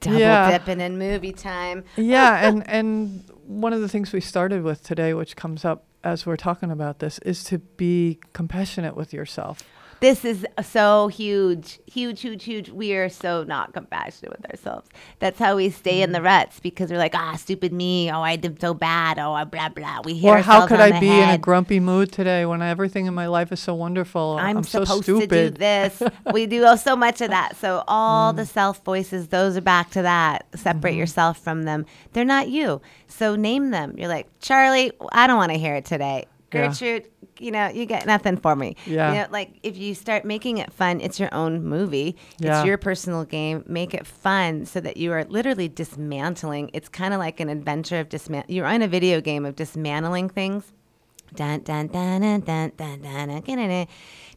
[0.00, 0.50] Double Yeah.
[0.58, 1.84] dipping in movie time.
[1.96, 6.26] yeah, and and one of the things we started with today, which comes up as
[6.26, 9.62] we're talking about this, is to be compassionate with yourself.
[10.04, 12.68] This is so huge, huge, huge, huge.
[12.68, 14.90] We are so not compassionate with ourselves.
[15.18, 16.24] That's how we stay in the Mm.
[16.24, 18.10] ruts because we're like, ah, stupid me.
[18.12, 19.18] Oh, I did so bad.
[19.18, 20.02] Oh, blah blah.
[20.04, 23.14] We hear Or how could I be in a grumpy mood today when everything in
[23.14, 24.36] my life is so wonderful?
[24.38, 25.30] I'm, so supposed stupid.
[25.30, 26.02] to do this.
[26.34, 27.56] we do oh, so much of that.
[27.56, 28.36] So all Mm.
[28.36, 30.44] the self voices, those are back to that.
[30.54, 30.98] Separate Mm-hmm.
[30.98, 31.86] yourself from them.
[32.12, 32.82] They're not you.
[33.08, 33.94] So name them.
[33.96, 34.92] You're like Charlie.
[35.12, 36.26] I don't want to hear it today.
[36.52, 36.70] Yeah.
[37.38, 38.76] You know, you get nothing for me.
[38.86, 39.08] Yeah.
[39.08, 42.16] You know, like if you start making it fun, it's your own movie.
[42.38, 42.58] Yeah.
[42.58, 43.64] It's your personal game.
[43.66, 46.70] Make it fun so that you are literally dismantling.
[46.72, 48.44] It's kind of like an adventure of dismant.
[48.48, 50.72] You're on a video game of dismantling things
[51.34, 53.86] dun dun dun dun dun dun dun dun, dun, dun.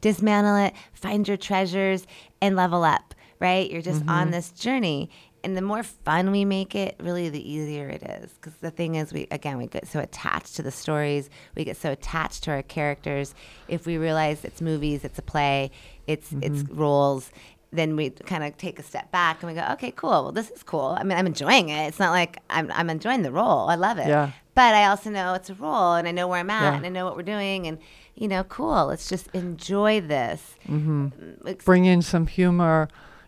[0.01, 2.07] dismantle it find your treasures
[2.41, 4.31] and level up right you're just on mm-hmm.
[4.31, 5.09] this journey
[5.47, 8.95] and the more fun we make it really the easier it is because the thing
[8.95, 12.51] is we again we get so attached to the stories we get so attached to
[12.51, 13.33] our characters
[13.69, 15.71] if we realize it's movies it's a play
[16.05, 17.31] it's it's roles
[17.71, 20.49] then we kind of take a step back and we go okay cool well this
[20.51, 23.69] is cool i mean i'm enjoying it it's not like i'm, I'm enjoying the role
[23.69, 24.31] i love it Yeah.
[24.53, 26.75] but I also know it's a role and I know where I'm at Yeah.
[26.77, 27.77] and I know what we're doing and
[28.19, 28.87] you know, cool.
[28.87, 30.55] Let's just enjoy this.
[30.67, 31.51] Mm-hmm.
[31.65, 32.87] Bring in some humor.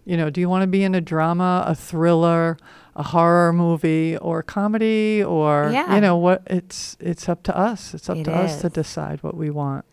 [0.10, 2.58] You know, do you want to be in a drama, a thriller,
[2.96, 5.94] a horror movie, or comedy, or Yeah.
[5.94, 6.42] you know what?
[6.48, 7.94] It's it's up to us.
[7.94, 9.86] It's up It to us to decide what we want.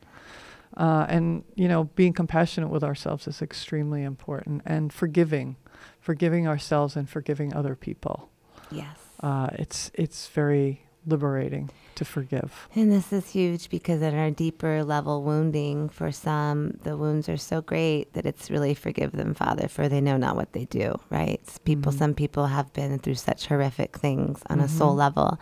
[0.74, 5.56] Uh, and you know, being compassionate with ourselves is extremely important, and forgiving,
[6.00, 8.30] forgiving ourselves and forgiving other people.
[8.70, 8.96] Yes.
[9.20, 12.68] Uh, it's it's very liberating to forgive.
[12.74, 17.36] And this is huge because at our deeper level wounding, for some, the wounds are
[17.36, 20.98] so great that it's really forgive them, Father, for they know not what they do,
[21.10, 21.40] right?
[21.42, 21.98] It's People, mm-hmm.
[21.98, 24.98] some people have been through such horrific things on a soul mm-hmm.
[24.98, 25.40] level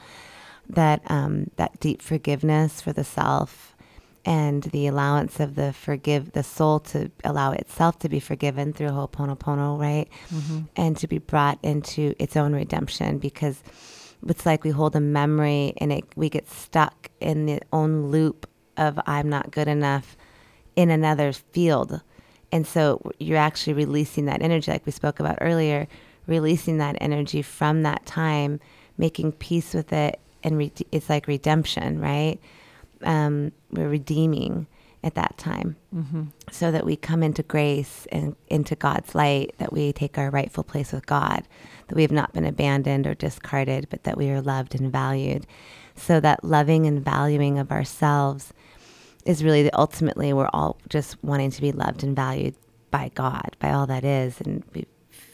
[0.69, 3.77] that um, that deep forgiveness for the self
[4.25, 8.89] and the allowance of the forgive the soul to allow itself to be forgiven through
[8.89, 10.09] Ho'oponopono, right?
[10.31, 10.61] Mm-hmm.
[10.77, 13.63] And to be brought into its own redemption because
[14.27, 18.49] it's like we hold a memory and it, we get stuck in the own loop
[18.77, 20.17] of I'm not good enough
[20.77, 22.01] in another field.
[22.51, 25.89] And so you're actually releasing that energy, like we spoke about earlier,
[26.27, 28.61] releasing that energy from that time,
[28.97, 30.21] making peace with it.
[30.43, 32.39] And re- it's like redemption, right?
[33.03, 34.67] Um, we're redeeming
[35.05, 36.25] at that time mm-hmm.
[36.51, 40.65] so that we come into grace and into God's light, that we take our rightful
[40.65, 41.47] place with God,
[41.89, 45.47] that we have not been abandoned or discarded, but that we are loved and valued.
[45.95, 48.55] So that loving and valuing of ourselves
[49.27, 52.55] is really the ultimately we're all just wanting to be loved and valued
[52.91, 54.87] by God, by all that is, and we,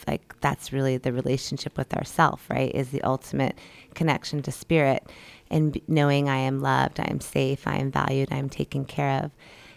[0.06, 2.74] like that's really the relationship with ourself, right?
[2.74, 3.56] Is the ultimate
[3.94, 5.06] connection to spirit,
[5.50, 9.24] and knowing I am loved, I am safe, I am valued, I am taken care
[9.24, 9.30] of,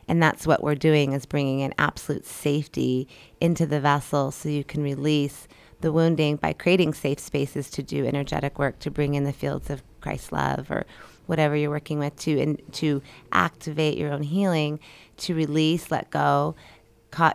[0.07, 3.07] and that's what we're doing is bringing an absolute safety
[3.39, 5.47] into the vessel, so you can release
[5.81, 9.69] the wounding by creating safe spaces to do energetic work to bring in the fields
[9.69, 10.85] of Christ's love or
[11.25, 13.01] whatever you're working with to and to
[13.31, 14.79] activate your own healing,
[15.17, 16.55] to release, let go,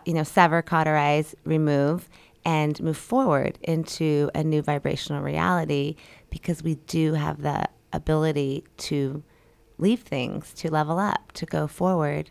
[0.05, 2.09] you know, sever, cauterize, remove,
[2.45, 5.95] and move forward into a new vibrational reality
[6.29, 9.23] because we do have the ability to
[9.77, 12.29] leave things, to level up, to go forward,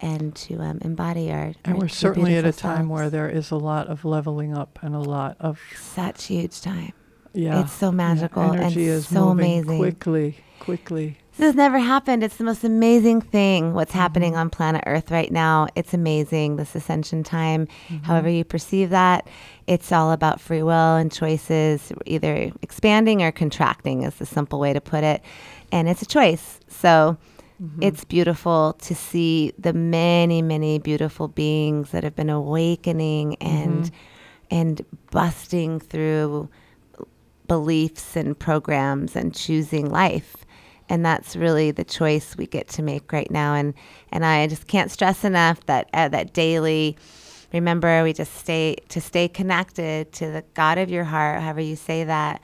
[0.00, 1.52] and to um, embody our.
[1.64, 4.56] And our we're certainly at a beautiful time where there is a lot of leveling
[4.56, 6.92] up and a lot of such huge time.
[7.32, 7.60] yeah.
[7.62, 9.78] It's so yeah, magical energy and is so moving amazing.
[9.78, 11.16] quickly, quickly.
[11.36, 12.22] This has never happened.
[12.22, 14.40] It's the most amazing thing what's happening Mm-hmm.
[14.40, 15.68] on planet Earth right now.
[15.74, 17.66] It's amazing, this ascension time.
[17.88, 18.04] Mm-hmm.
[18.04, 19.26] However, you perceive that,
[19.66, 24.72] it's all about free will and choices, either expanding or contracting, is the simple way
[24.74, 25.22] to put it.
[25.72, 26.60] And it's a choice.
[26.68, 27.16] So
[27.60, 27.82] Mm-hmm.
[27.82, 34.56] it's beautiful to see the many, many beautiful beings that have been awakening and Mm-hmm.
[34.58, 36.48] and busting through
[37.48, 40.36] beliefs and programs and choosing life
[40.88, 43.74] and that's really the choice we get to make right now and
[44.12, 46.96] and I just can't stress enough that uh, that daily
[47.52, 51.76] remember we just stay to stay connected to the God of your heart however you
[51.76, 52.40] say that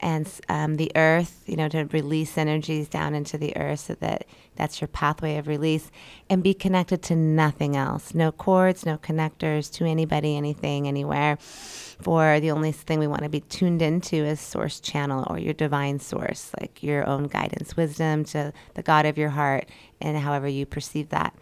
[0.00, 4.26] and um, the earth you know to release energies down into the earth so that
[4.56, 5.90] that's your pathway of release
[6.28, 8.14] and be connected to nothing else.
[8.14, 11.36] No cords no connectors to anybody anything anywhere.
[11.36, 15.52] For the only thing we want to be tuned into is source channel or your
[15.52, 19.68] divine source, like your own guidance, wisdom to the God of your heart,
[20.00, 21.34] and however you perceive that.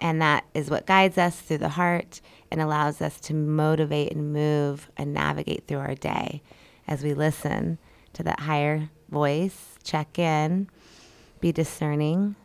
[0.00, 2.20] And that is what guides us through the heart
[2.50, 6.42] and allows us to motivate and move and navigate through our day
[6.86, 7.78] as we listen
[8.14, 10.68] to that higher voice, check in,
[11.40, 12.36] be discerning,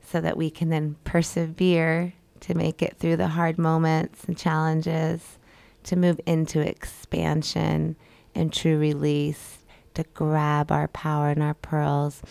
[0.00, 5.38] so that we can then persevere to make it through the hard moments and challenges
[5.84, 7.96] to move into expansion
[8.34, 9.58] and true release,
[9.94, 12.22] to grab our power and our pearls,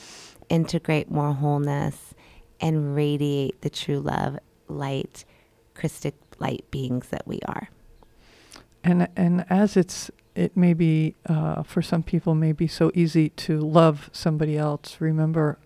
[0.50, 2.14] integrate more wholeness,
[2.62, 4.38] and radiate the true love,
[4.68, 5.26] light,
[5.74, 7.70] Christic light beings that we are.
[8.84, 13.30] And and as it's it may be uh, for some people may be so easy
[13.30, 14.98] to love somebody else.
[15.00, 15.58] Remember,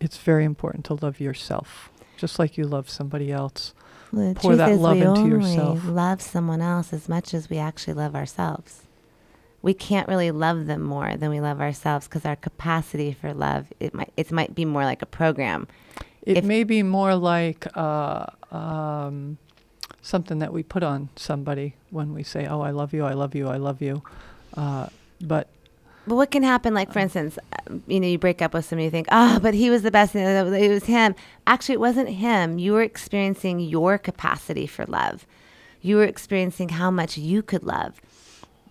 [0.00, 3.72] it's very important to love yourself, just like you love somebody else.
[4.12, 5.84] Well, the Pour truth that is love we into only yourself.
[5.86, 8.82] love someone else as much as we actually love ourselves.
[9.62, 13.72] We can't really love them more than we love ourselves because our capacity for love
[13.78, 15.66] it might it might be more like a program.
[16.22, 19.38] It If- may be more like uh, um,
[20.02, 23.34] something that we put on somebody when we say, "Oh, I love you, I love
[23.34, 24.02] you, I love you,"
[24.56, 24.86] uh,
[25.20, 25.48] but
[26.06, 28.84] But what can happen, like for instance, um, you know, you break up with somebody,
[28.84, 30.16] you think, oh, but he was the best.
[30.16, 31.14] It was him.
[31.46, 32.58] Actually, it wasn't him.
[32.58, 35.26] You were experiencing your capacity for love.
[35.82, 38.00] You were experiencing how much you could love.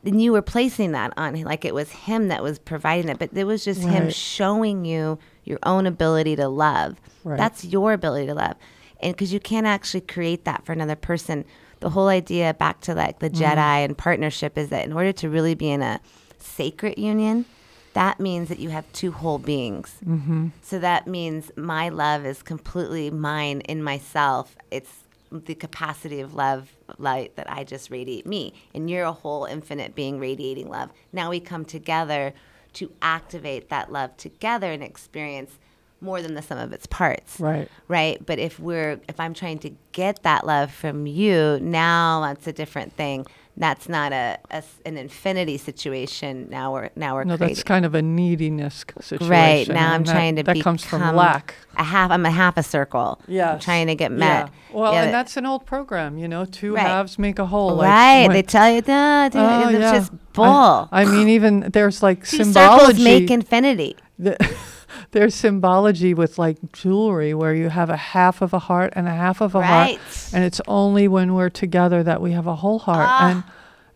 [0.03, 3.19] And you were placing that on him, like it was him that was providing it,
[3.19, 6.99] but it was just him showing you your own ability to love.
[7.23, 7.37] Right.
[7.37, 8.55] That's your ability to love.
[9.01, 11.45] And because you can't actually create that for another person.
[11.79, 15.29] The whole idea back to like the Jedi and partnership is that in order to
[15.29, 16.01] really be in a
[16.37, 17.45] sacred union,
[17.93, 19.95] that means that you have two whole beings.
[20.05, 20.47] Mm-hmm.
[20.61, 24.55] So that means my love is completely mine in myself.
[24.71, 24.91] It's
[25.31, 28.53] the capacity of love, light that I just radiate me.
[28.73, 30.89] And you're a whole infinite being radiating love.
[31.13, 32.33] Now we come together
[32.73, 35.57] to activate that love together and experience
[36.01, 37.67] more than the sum of its parts right.
[37.87, 42.47] right but if we're if i'm trying to get that love from you now that's
[42.47, 43.25] a different thing
[43.57, 47.63] that's not a, a s- an infinity situation now we're now we're No, creating that's
[47.63, 49.29] kind of a neediness situation.
[49.29, 51.55] right now i'm that- trying to That comes from lack.
[51.75, 54.49] a half i'm a half a circle I'm trying to get met Yeah.
[54.71, 56.85] Well, Yeah, and that's an old program, you know, two Right.
[56.85, 57.75] halves make a whole.
[57.75, 59.91] like, right when- they tell you that Oh, it's yeah.
[59.93, 62.85] just I- bull I, mean, even there's like two symbology.
[62.85, 64.37] circles make infinity the,
[65.11, 69.11] there's symbology with like jewelry where you have a half of a heart and a
[69.13, 69.97] half of a Right.
[69.97, 73.07] heart, and it's only when we're together that we have a whole heart.
[73.09, 73.29] Ah.
[73.31, 73.43] And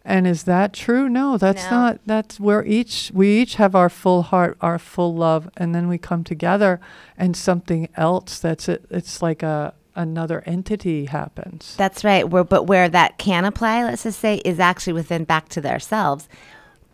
[0.06, 1.08] and is that true?
[1.08, 1.72] No, that's No.
[1.72, 2.00] not.
[2.06, 5.98] That's where each we each have our full heart, our full love, and then we
[5.98, 6.82] come together,
[7.18, 8.86] and something else that's it.
[8.90, 11.76] It's like a another entity happens.
[11.78, 12.28] That's right.
[12.28, 16.28] Where, but where that can apply, let's just say, is actually within back to ourselves.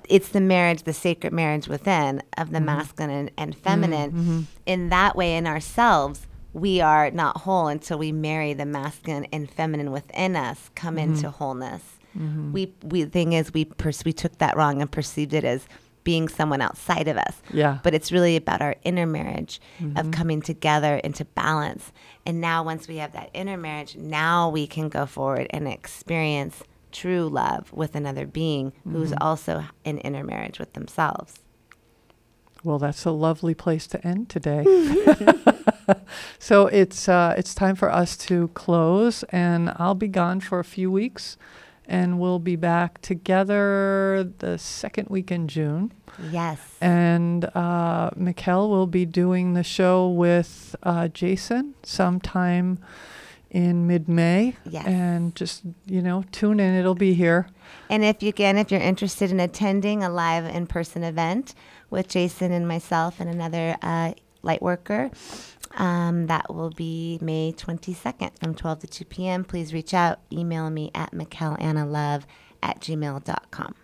[0.09, 2.65] It's the marriage, the sacred marriage within of the mm-hmm.
[2.65, 4.11] masculine and, feminine.
[4.11, 4.41] Mm-hmm.
[4.65, 9.49] In that way, in ourselves, we are not whole until we marry the masculine and
[9.49, 11.13] feminine within us, come mm-hmm.
[11.13, 11.83] into wholeness.
[12.51, 15.67] We, we, the thing is, we pers- we took that wrong and perceived it as
[16.03, 17.41] being someone outside of us.
[17.53, 17.77] Yeah.
[17.83, 19.61] But it's really about our inner marriage
[19.95, 21.91] of coming together into balance.
[22.25, 26.63] And now, once we have that inner marriage, now we can go forward and experience
[26.91, 31.39] true love with another being who's also in inner marriage with themselves.
[32.63, 34.65] Well, that's a lovely place to end today.
[36.39, 40.63] so it's uh, it's time for us to close, and I'll be gone for a
[40.63, 41.37] few weeks,
[41.85, 45.93] and we'll be back together the second week in June.
[46.31, 46.59] Yes.
[46.81, 52.79] And uh, Michal will be doing the show with uh, Jason sometime
[53.51, 54.55] in mid-May.
[54.69, 54.85] Yes.
[54.85, 56.75] And just, you know, tune in.
[56.75, 57.47] It'll be here.
[57.89, 61.55] And if you can, if you're interested in attending a live in-person event
[61.89, 65.09] with Jason and myself and another uh, light worker,
[65.77, 69.43] um, that will be May 22nd from 12 to 2 p.m.
[69.43, 70.19] Please reach out.
[70.31, 72.23] Email me at michalannalove
[72.61, 73.75] at gmail.com.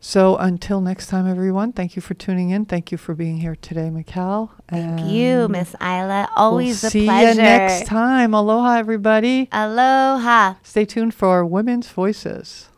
[0.00, 2.66] So until next time, everyone, thank you for tuning in.
[2.66, 4.52] Thank you for being here today, Michal.
[4.68, 6.28] Thank you, Miss Isla.
[6.36, 7.30] Always we'll a see pleasure.
[7.30, 8.32] you next time.
[8.32, 9.48] Aloha, everybody.
[9.50, 10.54] Aloha.
[10.62, 12.68] Stay tuned for Women's Voices.